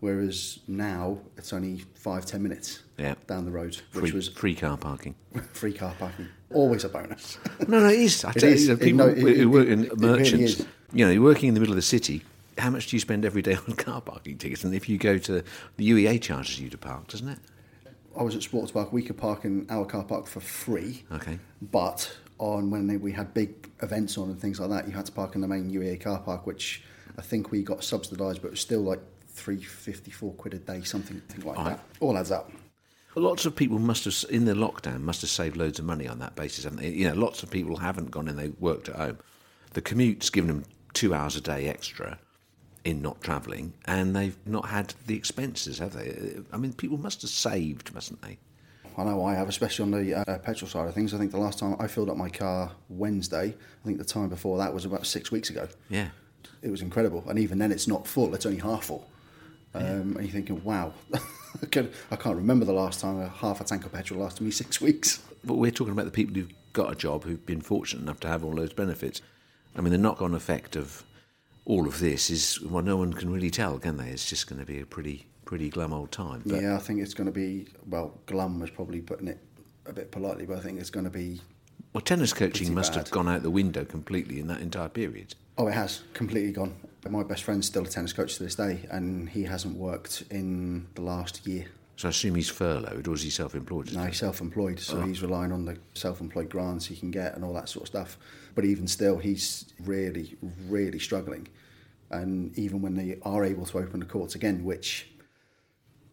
Whereas 0.00 0.58
now 0.68 1.18
it's 1.38 1.52
only 1.52 1.84
five, 1.94 2.26
ten 2.26 2.42
minutes 2.42 2.80
Yeah. 2.98 3.14
down 3.26 3.46
the 3.46 3.50
road, 3.50 3.80
Free, 3.90 4.02
which 4.02 4.12
was 4.12 4.28
free 4.28 4.54
car 4.54 4.76
parking. 4.76 5.14
free 5.52 5.72
car 5.72 5.94
parking. 5.98 6.28
Always 6.52 6.84
a 6.84 6.88
bonus. 6.88 7.38
No, 7.68 7.80
no, 7.80 7.88
it 7.88 8.00
is. 8.00 8.24
I 8.24 8.30
It 8.30 8.40
tell 8.40 8.48
is. 8.50 8.66
you, 8.66 8.74
It- 8.74 8.80
people 8.80 9.06
no, 9.06 9.12
it- 9.12 9.36
who 9.38 9.48
work 9.50 9.68
in 9.68 9.84
it- 9.84 9.92
it 9.92 9.98
really 9.98 10.18
merchants, 10.18 10.60
is. 10.60 10.66
you 10.92 11.06
know, 11.06 11.10
you're 11.12 11.22
working 11.22 11.48
in 11.48 11.54
the 11.54 11.60
middle 11.60 11.72
of 11.72 11.76
the 11.76 11.82
city. 11.96 12.22
How 12.58 12.68
much 12.70 12.88
do 12.88 12.96
you 12.96 13.00
spend 13.00 13.24
every 13.24 13.40
day 13.40 13.54
on 13.68 13.74
car 13.76 14.00
parking 14.02 14.36
tickets? 14.36 14.62
And 14.64 14.74
if 14.74 14.88
you 14.88 14.98
go 14.98 15.16
to 15.16 15.42
the 15.76 15.92
UEA 15.92 16.20
charges 16.20 16.60
you 16.60 16.68
to 16.68 16.76
park, 16.78 17.08
doesn't 17.08 17.28
it? 17.28 17.38
I 18.16 18.22
was 18.22 18.36
at 18.36 18.42
Sports 18.42 18.72
Park. 18.72 18.92
We 18.92 19.02
could 19.02 19.16
park 19.16 19.44
in 19.44 19.66
our 19.70 19.84
car 19.84 20.04
park 20.04 20.26
for 20.26 20.40
free. 20.40 21.04
Okay. 21.12 21.38
But 21.62 22.16
on 22.38 22.70
when 22.70 22.86
they, 22.86 22.96
we 22.96 23.12
had 23.12 23.34
big 23.34 23.70
events 23.82 24.18
on 24.18 24.30
and 24.30 24.40
things 24.40 24.60
like 24.60 24.70
that, 24.70 24.86
you 24.86 24.94
had 24.94 25.06
to 25.06 25.12
park 25.12 25.34
in 25.34 25.40
the 25.40 25.48
main 25.48 25.70
UEA 25.70 26.00
car 26.00 26.18
park, 26.20 26.46
which 26.46 26.82
I 27.18 27.22
think 27.22 27.50
we 27.50 27.62
got 27.62 27.84
subsidised, 27.84 28.42
but 28.42 28.48
it 28.48 28.52
was 28.52 28.60
still 28.60 28.82
like 28.82 29.00
three 29.28 29.60
fifty 29.60 30.10
four 30.10 30.32
quid 30.34 30.54
a 30.54 30.58
day, 30.58 30.82
something, 30.82 31.20
something 31.28 31.46
like 31.46 31.64
that. 31.64 31.80
All 32.00 32.16
adds 32.16 32.30
up. 32.30 32.50
Lots 33.16 33.46
of 33.46 33.54
people 33.54 33.78
must 33.78 34.04
have, 34.06 34.24
in 34.28 34.44
the 34.44 34.54
lockdown, 34.54 35.02
must 35.02 35.20
have 35.20 35.30
saved 35.30 35.56
loads 35.56 35.78
of 35.78 35.84
money 35.84 36.08
on 36.08 36.18
that 36.18 36.34
basis, 36.34 36.64
haven't 36.64 36.80
they? 36.80 36.88
You 36.88 37.08
know, 37.08 37.14
lots 37.14 37.44
of 37.44 37.50
people 37.50 37.76
haven't 37.76 38.10
gone 38.10 38.26
and 38.26 38.36
they 38.36 38.48
worked 38.58 38.88
at 38.88 38.96
home. 38.96 39.18
The 39.72 39.80
commute's 39.80 40.30
given 40.30 40.48
them 40.48 40.64
two 40.94 41.14
hours 41.14 41.36
a 41.36 41.40
day 41.40 41.68
extra 41.68 42.18
in 42.84 43.00
not 43.00 43.22
travelling, 43.22 43.72
and 43.86 44.14
they've 44.14 44.36
not 44.46 44.68
had 44.68 44.94
the 45.06 45.16
expenses, 45.16 45.78
have 45.78 45.94
they? 45.94 46.36
I 46.52 46.56
mean, 46.56 46.72
people 46.74 46.98
must 46.98 47.22
have 47.22 47.30
saved, 47.30 47.94
mustn't 47.94 48.20
they? 48.22 48.38
I 48.96 49.04
know 49.04 49.24
I 49.24 49.34
have, 49.34 49.48
especially 49.48 49.84
on 49.84 49.90
the 49.90 50.14
uh, 50.14 50.38
petrol 50.38 50.68
side 50.68 50.86
of 50.86 50.94
things. 50.94 51.12
I 51.14 51.18
think 51.18 51.32
the 51.32 51.38
last 51.38 51.58
time 51.58 51.74
I 51.80 51.88
filled 51.88 52.10
up 52.10 52.16
my 52.16 52.28
car 52.28 52.70
Wednesday, 52.88 53.48
I 53.48 53.86
think 53.86 53.98
the 53.98 54.04
time 54.04 54.28
before 54.28 54.58
that 54.58 54.72
was 54.72 54.84
about 54.84 55.06
six 55.06 55.32
weeks 55.32 55.50
ago. 55.50 55.66
Yeah. 55.88 56.08
It 56.62 56.70
was 56.70 56.82
incredible, 56.82 57.24
and 57.28 57.38
even 57.38 57.58
then, 57.58 57.72
it's 57.72 57.88
not 57.88 58.06
full; 58.06 58.34
it's 58.34 58.46
only 58.46 58.60
half 58.60 58.84
full. 58.84 59.08
Um, 59.74 60.16
And 60.16 60.20
you're 60.20 60.28
thinking, 60.28 60.62
"Wow, 60.62 60.92
I 61.62 61.66
can't 61.66 62.36
remember 62.36 62.64
the 62.64 62.72
last 62.72 63.00
time 63.00 63.18
a 63.18 63.28
half 63.28 63.60
a 63.60 63.64
tank 63.64 63.84
of 63.84 63.92
petrol 63.92 64.20
lasted 64.20 64.44
me 64.44 64.50
six 64.62 64.80
weeks." 64.80 65.20
But 65.42 65.54
we're 65.54 65.70
talking 65.70 65.92
about 65.92 66.04
the 66.04 66.10
people 66.10 66.34
who've 66.34 66.52
got 66.72 66.92
a 66.92 66.94
job, 66.94 67.24
who've 67.24 67.44
been 67.44 67.60
fortunate 67.60 68.02
enough 68.02 68.20
to 68.20 68.28
have 68.28 68.44
all 68.44 68.54
those 68.54 68.72
benefits. 68.72 69.20
I 69.76 69.80
mean, 69.80 69.92
the 69.92 69.98
knock-on 69.98 70.34
effect 70.34 70.76
of 70.76 71.02
all 71.66 71.86
of 71.86 71.98
this 71.98 72.30
is, 72.30 72.60
well, 72.60 72.82
no 72.82 72.96
one 72.96 73.12
can 73.12 73.32
really 73.32 73.50
tell, 73.50 73.78
can 73.78 73.96
they? 73.96 74.08
It's 74.08 74.28
just 74.28 74.48
going 74.48 74.60
to 74.60 74.66
be 74.66 74.80
a 74.80 74.86
pretty, 74.86 75.26
pretty 75.44 75.70
glum 75.70 75.92
old 75.92 76.12
time. 76.12 76.42
But 76.44 76.62
yeah, 76.62 76.74
I 76.74 76.78
think 76.78 77.00
it's 77.00 77.14
going 77.14 77.26
to 77.26 77.32
be 77.32 77.68
well. 77.88 78.18
Glum 78.26 78.60
was 78.60 78.70
probably 78.70 79.00
putting 79.00 79.28
it 79.28 79.38
a 79.86 79.92
bit 79.92 80.10
politely, 80.10 80.46
but 80.46 80.58
I 80.58 80.60
think 80.60 80.78
it's 80.78 80.90
going 80.90 81.04
to 81.04 81.10
be. 81.10 81.40
well, 81.92 82.00
tennis 82.00 82.32
coaching 82.32 82.74
must 82.74 82.94
have 82.94 83.10
gone 83.10 83.28
out 83.28 83.42
the 83.42 83.50
window 83.50 83.84
completely 83.84 84.40
in 84.40 84.46
that 84.48 84.60
entire 84.60 84.88
period. 84.88 85.34
Oh, 85.56 85.68
it 85.68 85.74
has 85.74 86.02
completely 86.12 86.52
gone. 86.52 86.74
But 87.00 87.12
my 87.12 87.22
best 87.22 87.44
friend's 87.44 87.66
still 87.66 87.84
a 87.84 87.88
tennis 87.88 88.12
coach 88.12 88.36
to 88.36 88.42
this 88.42 88.54
day, 88.54 88.86
and 88.90 89.28
he 89.28 89.44
hasn't 89.44 89.76
worked 89.76 90.24
in 90.30 90.86
the 90.94 91.02
last 91.02 91.46
year. 91.46 91.66
So 91.96 92.08
I 92.08 92.10
assume 92.10 92.34
he's 92.34 92.48
furloughed, 92.48 93.06
or 93.06 93.14
is 93.14 93.22
he 93.22 93.30
self-employed? 93.30 93.92
No, 93.92 94.04
he's 94.04 94.18
self-employed, 94.18 94.80
so 94.80 95.00
he's 95.02 95.22
relying 95.22 95.52
on 95.52 95.64
the 95.64 95.78
self-employed 95.94 96.50
grants 96.50 96.86
he 96.86 96.96
can 96.96 97.12
get 97.12 97.36
and 97.36 97.44
all 97.44 97.52
that 97.54 97.68
sort 97.68 97.84
of 97.84 97.88
stuff. 97.88 98.18
But 98.56 98.64
even 98.64 98.88
still, 98.88 99.18
he's 99.18 99.72
really, 99.80 100.36
really 100.68 100.98
struggling. 100.98 101.46
And 102.10 102.56
even 102.58 102.82
when 102.82 102.94
they 102.94 103.18
are 103.22 103.44
able 103.44 103.64
to 103.66 103.78
open 103.78 104.00
the 104.00 104.06
courts 104.06 104.34
again, 104.34 104.64
which 104.64 105.08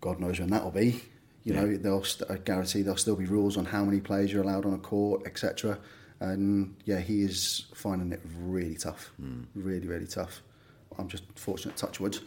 God 0.02 0.20
knows 0.20 0.40
when 0.40 0.50
that'll 0.50 0.72
be, 0.72 1.02
you 1.44 1.54
know, 1.54 1.76
they'll 1.76 2.04
st- 2.04 2.30
I 2.30 2.38
guarantee 2.38 2.84
there'll 2.84 2.98
still 2.98 3.16
be 3.16 3.26
rules 3.26 3.58
on 3.58 3.66
how 3.66 3.84
many 3.84 4.00
players 4.00 4.32
you're 4.32 4.44
allowed 4.44 4.66
on 4.66 4.74
a 4.74 4.80
court, 4.80 5.24
etc. 5.26 5.80
And 6.20 6.76
yeah, 6.86 7.00
he 7.00 7.24
is 7.24 7.66
finding 7.74 8.12
it 8.12 8.22
really 8.38 8.76
tough, 8.76 9.12
really, 9.56 9.88
really 9.88 10.08
tough. 10.08 10.44
I'm 11.00 11.08
just 11.08 11.24
fortunate, 11.36 11.76
touch 11.76 12.00
wood. 12.00 12.20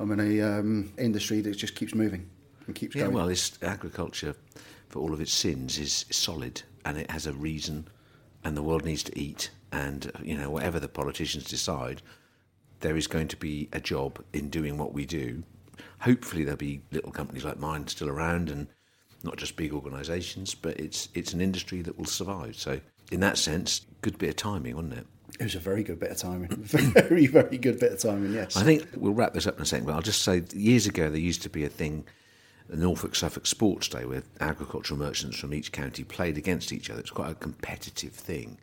I'm 0.00 0.10
in 0.10 0.20
a 0.20 0.40
um, 0.42 0.92
industry 0.98 1.40
that 1.42 1.52
just 1.52 1.76
keeps 1.76 1.94
moving 1.94 2.28
and 2.68 2.76
keeps 2.76 2.94
Yeah, 2.94 3.04
going. 3.04 3.14
well, 3.14 3.28
it's 3.28 3.58
agriculture, 3.62 4.36
for 4.88 5.00
all 5.00 5.12
of 5.12 5.20
its 5.20 5.32
sins, 5.32 5.78
is 5.78 6.04
solid 6.10 6.62
and 6.84 6.96
it 6.96 7.10
has 7.10 7.26
a 7.26 7.32
reason, 7.32 7.88
and 8.44 8.56
the 8.56 8.62
world 8.62 8.84
needs 8.84 9.02
to 9.02 9.18
eat. 9.18 9.50
And 9.72 10.10
you 10.22 10.36
know, 10.36 10.48
whatever 10.50 10.78
the 10.78 10.88
politicians 10.88 11.44
decide, 11.44 12.00
there 12.80 12.96
is 12.96 13.06
going 13.06 13.28
to 13.28 13.36
be 13.36 13.68
a 13.72 13.80
job 13.80 14.22
in 14.32 14.48
doing 14.48 14.78
what 14.78 14.94
we 14.94 15.04
do. 15.04 15.42
Hopefully, 16.00 16.44
there'll 16.44 16.56
be 16.56 16.80
little 16.92 17.10
companies 17.10 17.44
like 17.44 17.58
mine 17.58 17.86
still 17.88 18.08
around, 18.08 18.48
and 18.48 18.68
not 19.24 19.36
just 19.36 19.56
big 19.56 19.72
organisations. 19.74 20.54
But 20.54 20.78
it's 20.78 21.08
it's 21.14 21.32
an 21.34 21.40
industry 21.40 21.82
that 21.82 21.98
will 21.98 22.06
survive. 22.06 22.56
So, 22.56 22.80
in 23.10 23.20
that 23.20 23.36
sense, 23.36 23.82
good 24.00 24.16
bit 24.16 24.30
of 24.30 24.36
timing, 24.36 24.76
wasn't 24.76 24.94
it? 24.94 25.06
It 25.38 25.44
was 25.44 25.54
a 25.54 25.58
very 25.60 25.82
good 25.82 26.00
bit 26.00 26.10
of 26.10 26.16
timing. 26.16 26.48
very, 26.62 27.26
very 27.26 27.58
good 27.58 27.78
bit 27.78 27.92
of 27.92 27.98
timing, 28.00 28.32
yes. 28.32 28.56
I 28.56 28.62
think 28.62 28.86
we'll 28.96 29.12
wrap 29.12 29.34
this 29.34 29.46
up 29.46 29.56
in 29.56 29.62
a 29.62 29.66
second, 29.66 29.86
but 29.86 29.94
I'll 29.94 30.00
just 30.00 30.22
say 30.22 30.42
years 30.54 30.86
ago 30.86 31.10
there 31.10 31.20
used 31.20 31.42
to 31.42 31.50
be 31.50 31.64
a 31.64 31.68
thing, 31.68 32.06
the 32.68 32.76
Norfolk 32.76 33.14
Suffolk 33.14 33.46
Sports 33.46 33.88
Day, 33.88 34.04
where 34.04 34.22
agricultural 34.40 34.98
merchants 34.98 35.38
from 35.38 35.54
each 35.54 35.72
county 35.72 36.04
played 36.04 36.36
against 36.36 36.72
each 36.72 36.90
other. 36.90 37.00
It's 37.00 37.10
quite 37.10 37.30
a 37.30 37.34
competitive 37.34 38.12
thing. 38.12 38.58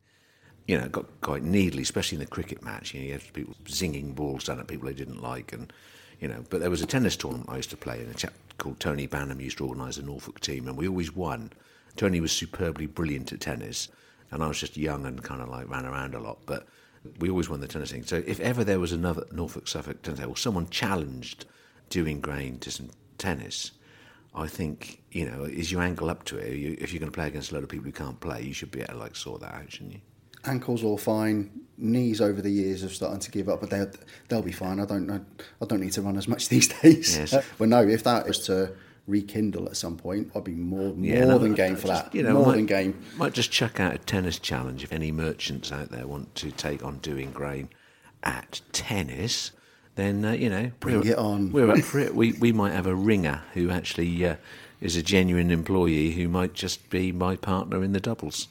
You 0.68 0.78
know, 0.78 0.86
it 0.86 0.92
got 0.92 1.22
quite 1.22 1.44
needly, 1.44 1.82
especially 1.82 2.18
in 2.18 2.20
the 2.22 2.28
cricket 2.28 2.64
match. 2.64 2.94
You, 2.94 3.00
know, 3.00 3.06
you 3.08 3.14
had 3.14 3.34
people 3.34 3.56
zinging 3.66 4.16
balls 4.16 4.46
down 4.46 4.60
at 4.60 4.68
people 4.68 4.88
they 4.88 4.94
didn't 4.94 5.22
like, 5.22 5.54
and 5.54 5.72
you 6.20 6.28
know. 6.28 6.44
But 6.50 6.62
there 6.62 6.70
was 6.70 6.82
a 6.82 6.88
tennis 6.88 7.16
tournament 7.16 7.50
I 7.50 7.58
used 7.58 7.72
to 7.72 7.78
play, 7.78 8.00
and 8.00 8.12
a 8.12 8.18
chap 8.18 8.34
called 8.58 8.80
Tony 8.80 9.08
Banham 9.08 9.42
used 9.42 9.58
to 9.58 9.68
organise 9.68 9.98
a 9.98 10.04
Norfolk 10.04 10.40
team, 10.40 10.68
and 10.68 10.78
we 10.78 10.88
always 10.88 11.16
won. 11.16 11.52
Tony 11.96 12.20
was 12.20 12.32
superbly 12.32 12.88
brilliant 12.88 13.32
at 13.32 13.42
tennis, 13.42 13.90
and 14.32 14.44
I 14.44 14.48
was 14.48 14.60
just 14.60 14.78
young 14.78 15.06
and 15.06 15.24
kind 15.24 15.42
of 15.42 15.50
like 15.50 15.70
ran 15.70 15.86
around 15.86 16.14
a 16.14 16.20
lot, 16.20 16.40
but 16.46 16.68
we 17.20 17.30
always 17.30 17.50
won 17.50 17.60
the 17.60 17.68
tennis 17.68 17.92
thing. 17.92 18.04
So 18.04 18.24
if 18.26 18.40
ever 18.40 18.64
there 18.64 18.80
was 18.80 18.92
another 18.92 19.26
Norfolk 19.32 19.68
Suffolk 19.68 20.02
tennis, 20.02 20.26
or 20.26 20.38
someone 20.38 20.70
challenged 20.70 21.46
Dewing 21.90 22.20
Grain 22.20 22.60
to 22.60 22.72
some 22.72 22.90
tennis, 23.18 23.72
I 24.36 24.48
think 24.48 25.02
you 25.12 25.30
know 25.30 25.44
is 25.44 25.72
your 25.72 25.82
ankle 25.82 26.10
up 26.10 26.24
to 26.26 26.38
it. 26.38 26.56
You, 26.56 26.78
if 26.80 26.92
you're 26.92 27.00
going 27.00 27.12
to 27.12 27.16
play 27.16 27.28
against 27.28 27.52
a 27.52 27.56
lot 27.56 27.64
of 27.64 27.70
people 27.70 27.86
who 27.86 27.92
can't 27.92 28.20
play, 28.20 28.42
you 28.44 28.54
should 28.54 28.72
be 28.72 28.82
able 28.82 28.94
to 28.94 29.00
like 29.00 29.16
sort 29.16 29.42
that 29.42 29.54
out, 29.54 29.72
shouldn't 29.72 29.94
you? 29.94 30.02
ankles 30.48 30.84
all 30.84 30.98
fine. 30.98 31.50
Knees 31.78 32.22
over 32.22 32.42
the 32.42 32.50
years 32.50 32.84
are 32.84 32.90
starting 32.90 33.20
to 33.20 33.32
give 33.32 33.50
up, 33.50 33.60
but 33.60 33.70
they'll 33.70 33.92
they'll 34.30 34.42
be 34.42 34.52
fine. 34.52 34.80
I 34.80 34.86
don't 34.86 35.06
know. 35.06 35.24
I 35.62 35.66
don't 35.66 35.82
need 35.82 35.92
to 35.94 36.02
run 36.02 36.18
as 36.18 36.28
much 36.28 36.50
these 36.50 36.68
days. 36.68 37.18
Yes. 37.18 37.36
but 37.58 37.68
no, 37.68 37.82
if 37.82 38.04
that 38.04 38.28
is 38.28 38.40
to 38.46 38.74
rekindle 39.08 39.68
at 39.68 39.78
some 39.78 39.98
point, 39.98 40.32
I'd 40.36 40.44
be 40.44 40.54
more 40.54 40.94
more 40.94 41.06
Yeah, 41.06 41.26
no, 41.26 41.38
than 41.38 41.54
game 41.54 41.76
for 41.76 41.88
that. 41.88 42.14
You 42.16 42.24
know, 42.24 42.34
more 42.34 42.48
might, 42.48 42.56
than 42.56 42.66
game. 42.66 43.04
Might 43.18 43.34
just 43.34 43.52
chuck 43.52 43.80
out 43.80 43.94
a 43.94 43.98
tennis 43.98 44.40
challenge 44.40 44.84
if 44.84 44.92
any 44.94 45.12
merchants 45.12 45.72
out 45.72 45.90
there 45.90 46.08
want 46.08 46.34
to 46.36 46.52
take 46.52 46.84
on 46.84 47.00
Dewing 47.00 47.32
Grain 47.32 47.70
at 48.24 48.62
tennis. 48.72 49.52
Then 49.96 50.26
uh, 50.26 50.32
you 50.32 50.50
know, 50.50 50.72
Bring 50.80 51.02
we're, 51.02 51.12
it 51.12 51.18
on. 51.18 51.52
We're 51.52 51.72
up 51.72 51.80
for 51.80 52.00
it. 52.00 52.14
We 52.16 52.34
we 52.34 52.52
might 52.52 52.74
have 52.74 52.88
a 52.88 52.96
ringer 52.96 53.44
who 53.54 53.70
actually 53.70 54.26
uh, 54.26 54.36
is 54.82 54.96
a 54.96 55.04
genuine 55.04 55.52
employee 55.52 56.12
who 56.12 56.28
might 56.28 56.54
just 56.54 56.90
be 56.90 57.12
my 57.12 57.36
partner 57.36 57.84
in 57.84 57.94
the 57.94 58.00
doubles. 58.00 58.50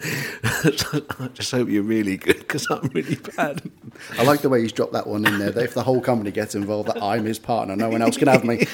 I 0.00 1.30
just 1.34 1.50
hope 1.50 1.68
you're 1.68 1.82
really 1.82 2.16
good 2.16 2.38
because 2.38 2.66
I'm 2.70 2.88
really 2.94 3.16
bad. 3.16 3.62
I 4.18 4.22
like 4.22 4.42
the 4.42 4.48
way 4.48 4.62
he's 4.62 4.72
dropped 4.72 4.92
that 4.92 5.06
one 5.06 5.26
in 5.26 5.38
there. 5.38 5.50
That 5.50 5.64
if 5.64 5.74
the 5.74 5.82
whole 5.82 6.00
company 6.00 6.30
gets 6.30 6.54
involved, 6.54 6.88
that 6.88 7.02
I'm 7.02 7.24
his 7.24 7.38
partner, 7.38 7.74
no 7.74 7.88
one 7.88 8.02
else 8.02 8.16
can 8.16 8.28
have 8.28 8.44
me. 8.44 8.66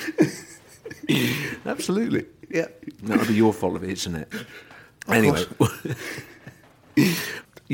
Absolutely. 1.66 2.26
Yeah. 2.50 2.66
That'll 3.02 3.26
be 3.26 3.34
your 3.34 3.52
fault 3.52 3.76
if 3.76 3.82
it 3.84 3.90
isn't 3.90 4.16
it? 4.16 4.32
Anyway. 5.08 5.44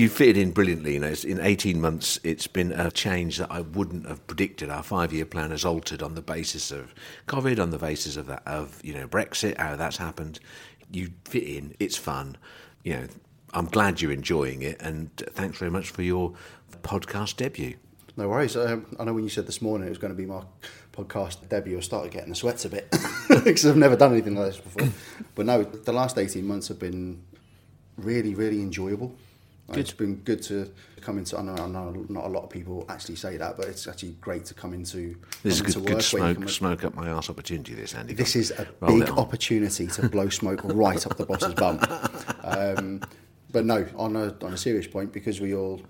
you 0.00 0.08
fitted 0.08 0.38
in 0.38 0.50
brilliantly. 0.50 0.94
You 0.94 1.00
know, 1.00 1.14
in 1.24 1.40
18 1.40 1.78
months, 1.78 2.18
it's 2.24 2.46
been 2.46 2.72
a 2.72 2.90
change 2.90 3.36
that 3.36 3.52
I 3.52 3.60
wouldn't 3.60 4.08
have 4.08 4.26
predicted. 4.26 4.70
Our 4.70 4.82
five-year 4.82 5.26
plan 5.26 5.50
has 5.50 5.62
altered 5.62 6.02
on 6.02 6.14
the 6.14 6.22
basis 6.22 6.70
of 6.70 6.94
COVID, 7.26 7.60
on 7.60 7.68
the 7.68 7.78
basis 7.78 8.16
of 8.16 8.26
that, 8.28 8.42
of 8.46 8.80
you 8.82 8.94
know 8.94 9.06
Brexit, 9.06 9.58
how 9.58 9.76
that's 9.76 9.98
happened. 9.98 10.40
You 10.90 11.10
fit 11.26 11.42
in. 11.42 11.74
It's 11.78 11.96
fun. 11.96 12.38
You 12.82 12.94
know, 12.94 13.06
I'm 13.52 13.66
glad 13.66 14.00
you're 14.00 14.10
enjoying 14.10 14.62
it, 14.62 14.80
and 14.80 15.14
thanks 15.16 15.58
very 15.58 15.70
much 15.70 15.90
for 15.90 16.02
your 16.02 16.32
podcast 16.82 17.36
debut. 17.36 17.76
No 18.16 18.28
worries. 18.28 18.56
Um, 18.56 18.86
I 18.98 19.04
know 19.04 19.12
when 19.12 19.24
you 19.24 19.30
said 19.30 19.46
this 19.46 19.60
morning 19.60 19.86
it 19.86 19.90
was 19.90 19.98
going 19.98 20.12
to 20.12 20.16
be 20.16 20.26
my 20.26 20.42
podcast 20.94 21.46
debut, 21.50 21.76
I 21.76 21.80
started 21.80 22.10
getting 22.10 22.30
the 22.30 22.34
sweats 22.34 22.64
a 22.64 22.70
bit 22.70 22.90
because 23.28 23.66
I've 23.66 23.76
never 23.76 23.96
done 23.96 24.12
anything 24.12 24.34
like 24.34 24.46
this 24.46 24.60
before. 24.60 24.88
But 25.34 25.46
no, 25.46 25.62
the 25.62 25.92
last 25.92 26.16
18 26.18 26.46
months 26.46 26.68
have 26.68 26.78
been 26.78 27.22
really, 27.96 28.34
really 28.34 28.60
enjoyable. 28.62 29.14
It's 29.78 29.92
been 29.92 30.16
good 30.16 30.42
to 30.44 30.70
come 31.00 31.18
into. 31.18 31.38
I 31.38 31.42
know, 31.42 31.54
I 31.54 31.66
know 31.66 32.04
not 32.08 32.24
a 32.24 32.28
lot 32.28 32.44
of 32.44 32.50
people 32.50 32.84
actually 32.88 33.16
say 33.16 33.36
that, 33.36 33.56
but 33.56 33.66
it's 33.66 33.86
actually 33.86 34.12
great 34.20 34.44
to 34.46 34.54
come 34.54 34.74
into. 34.74 35.16
This 35.42 35.60
is 35.60 35.60
come 35.60 35.66
good, 35.66 35.76
into 35.76 35.80
good 35.80 35.94
work 35.94 36.12
where 36.12 36.34
smoke, 36.34 36.48
smoke 36.48 36.84
up 36.84 36.94
my 36.94 37.08
arse 37.10 37.30
opportunity. 37.30 37.74
This 37.74 37.94
Andy. 37.94 38.14
This 38.14 38.36
is 38.36 38.50
a 38.52 38.66
big 38.86 39.08
opportunity 39.10 39.86
to 39.86 40.08
blow 40.08 40.28
smoke 40.28 40.60
right 40.64 41.04
up 41.06 41.16
the 41.16 41.26
boss's 41.26 41.54
bum. 41.54 41.78
Um, 42.44 43.00
but 43.52 43.64
no, 43.64 43.86
on 43.96 44.16
a 44.16 44.34
on 44.42 44.52
a 44.54 44.56
serious 44.56 44.86
point, 44.86 45.12
because 45.12 45.40
we 45.40 45.54
all 45.54 45.80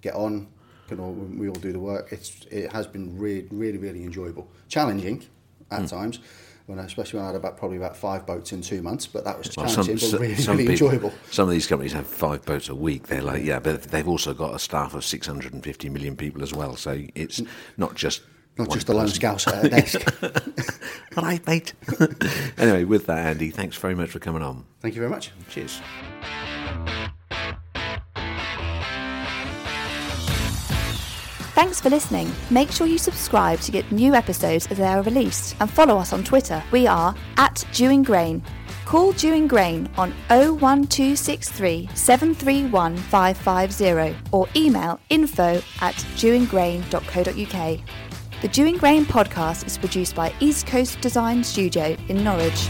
get 0.00 0.14
on, 0.14 0.48
can 0.88 1.00
all, 1.00 1.12
we 1.12 1.48
all 1.48 1.54
do 1.54 1.72
the 1.72 1.78
work. 1.80 2.12
It's 2.12 2.46
it 2.50 2.72
has 2.72 2.86
been 2.86 3.18
really 3.18 3.48
really 3.50 3.78
really 3.78 4.04
enjoyable, 4.04 4.48
challenging 4.68 5.24
at 5.70 5.80
Hmm. 5.80 5.86
times. 5.86 6.20
When 6.66 6.80
I, 6.80 6.84
especially 6.84 7.18
when 7.18 7.24
I 7.24 7.28
had 7.28 7.36
about 7.36 7.56
probably 7.56 7.76
about 7.76 7.96
five 7.96 8.26
boats 8.26 8.52
in 8.52 8.60
two 8.60 8.82
months, 8.82 9.06
but 9.06 9.24
that 9.24 9.38
was 9.38 9.56
Well, 9.56 9.66
challenging, 9.66 10.10
but 10.10 10.20
really 10.20 10.34
some 10.34 10.56
really 10.56 10.68
people- 10.74 10.88
enjoyable. 10.88 11.12
Some 11.30 11.44
of 11.44 11.52
these 11.52 11.66
companies 11.66 11.92
have 11.92 12.06
five 12.08 12.44
boats 12.44 12.68
a 12.68 12.74
week. 12.74 13.06
They're 13.06 13.22
like, 13.22 13.44
yeah, 13.44 13.60
but 13.60 13.84
they've 13.84 14.08
also 14.08 14.34
got 14.34 14.52
a 14.54 14.58
staff 14.58 14.92
of 14.94 15.04
650 15.04 15.88
million 15.90 16.16
people 16.16 16.42
as 16.42 16.52
well. 16.52 16.74
So 16.74 17.02
it's 17.14 17.38
mm. 17.38 17.46
not 17.76 17.94
just 17.94 18.22
Not 18.58 18.70
just 18.70 18.88
a 18.88 18.94
lone 18.94 19.06
scouser 19.06 19.52
at 19.52 19.64
a 19.66 19.68
desk. 19.68 20.00
All 21.16 21.22
right, 21.24 21.46
mate. 21.46 21.72
anyway, 22.58 22.82
with 22.84 23.06
that, 23.06 23.26
Andy, 23.26 23.50
thanks 23.50 23.76
very 23.76 23.94
much 23.94 24.10
for 24.10 24.18
coming 24.18 24.42
on. 24.42 24.64
Thank 24.80 24.96
you 24.96 25.00
very 25.00 25.10
much. 25.10 25.30
Cheers. 25.48 25.80
Thanks 31.56 31.80
for 31.80 31.88
listening. 31.88 32.30
Make 32.50 32.70
sure 32.70 32.86
you 32.86 32.98
subscribe 32.98 33.60
to 33.60 33.72
get 33.72 33.90
new 33.90 34.14
episodes 34.14 34.66
as 34.66 34.76
they 34.76 34.84
are 34.84 35.00
released 35.00 35.56
and 35.58 35.70
follow 35.70 35.96
us 35.96 36.12
on 36.12 36.22
Twitter. 36.22 36.62
We 36.70 36.86
are 36.86 37.14
at 37.38 37.64
Dewing 37.72 38.02
Grain. 38.02 38.42
Call 38.84 39.12
Dewing 39.12 39.48
Grain 39.48 39.88
on 39.96 40.10
01263 40.28 41.88
731 41.94 42.98
550 42.98 44.28
or 44.32 44.46
email 44.54 45.00
info 45.08 45.62
at 45.80 45.94
dewinggrain.co.uk. 46.16 47.80
The 48.42 48.48
Dewing 48.48 48.76
Grain 48.76 49.06
podcast 49.06 49.66
is 49.66 49.78
produced 49.78 50.14
by 50.14 50.34
East 50.40 50.66
Coast 50.66 51.00
Design 51.00 51.42
Studio 51.42 51.96
in 52.08 52.22
Norwich. 52.22 52.68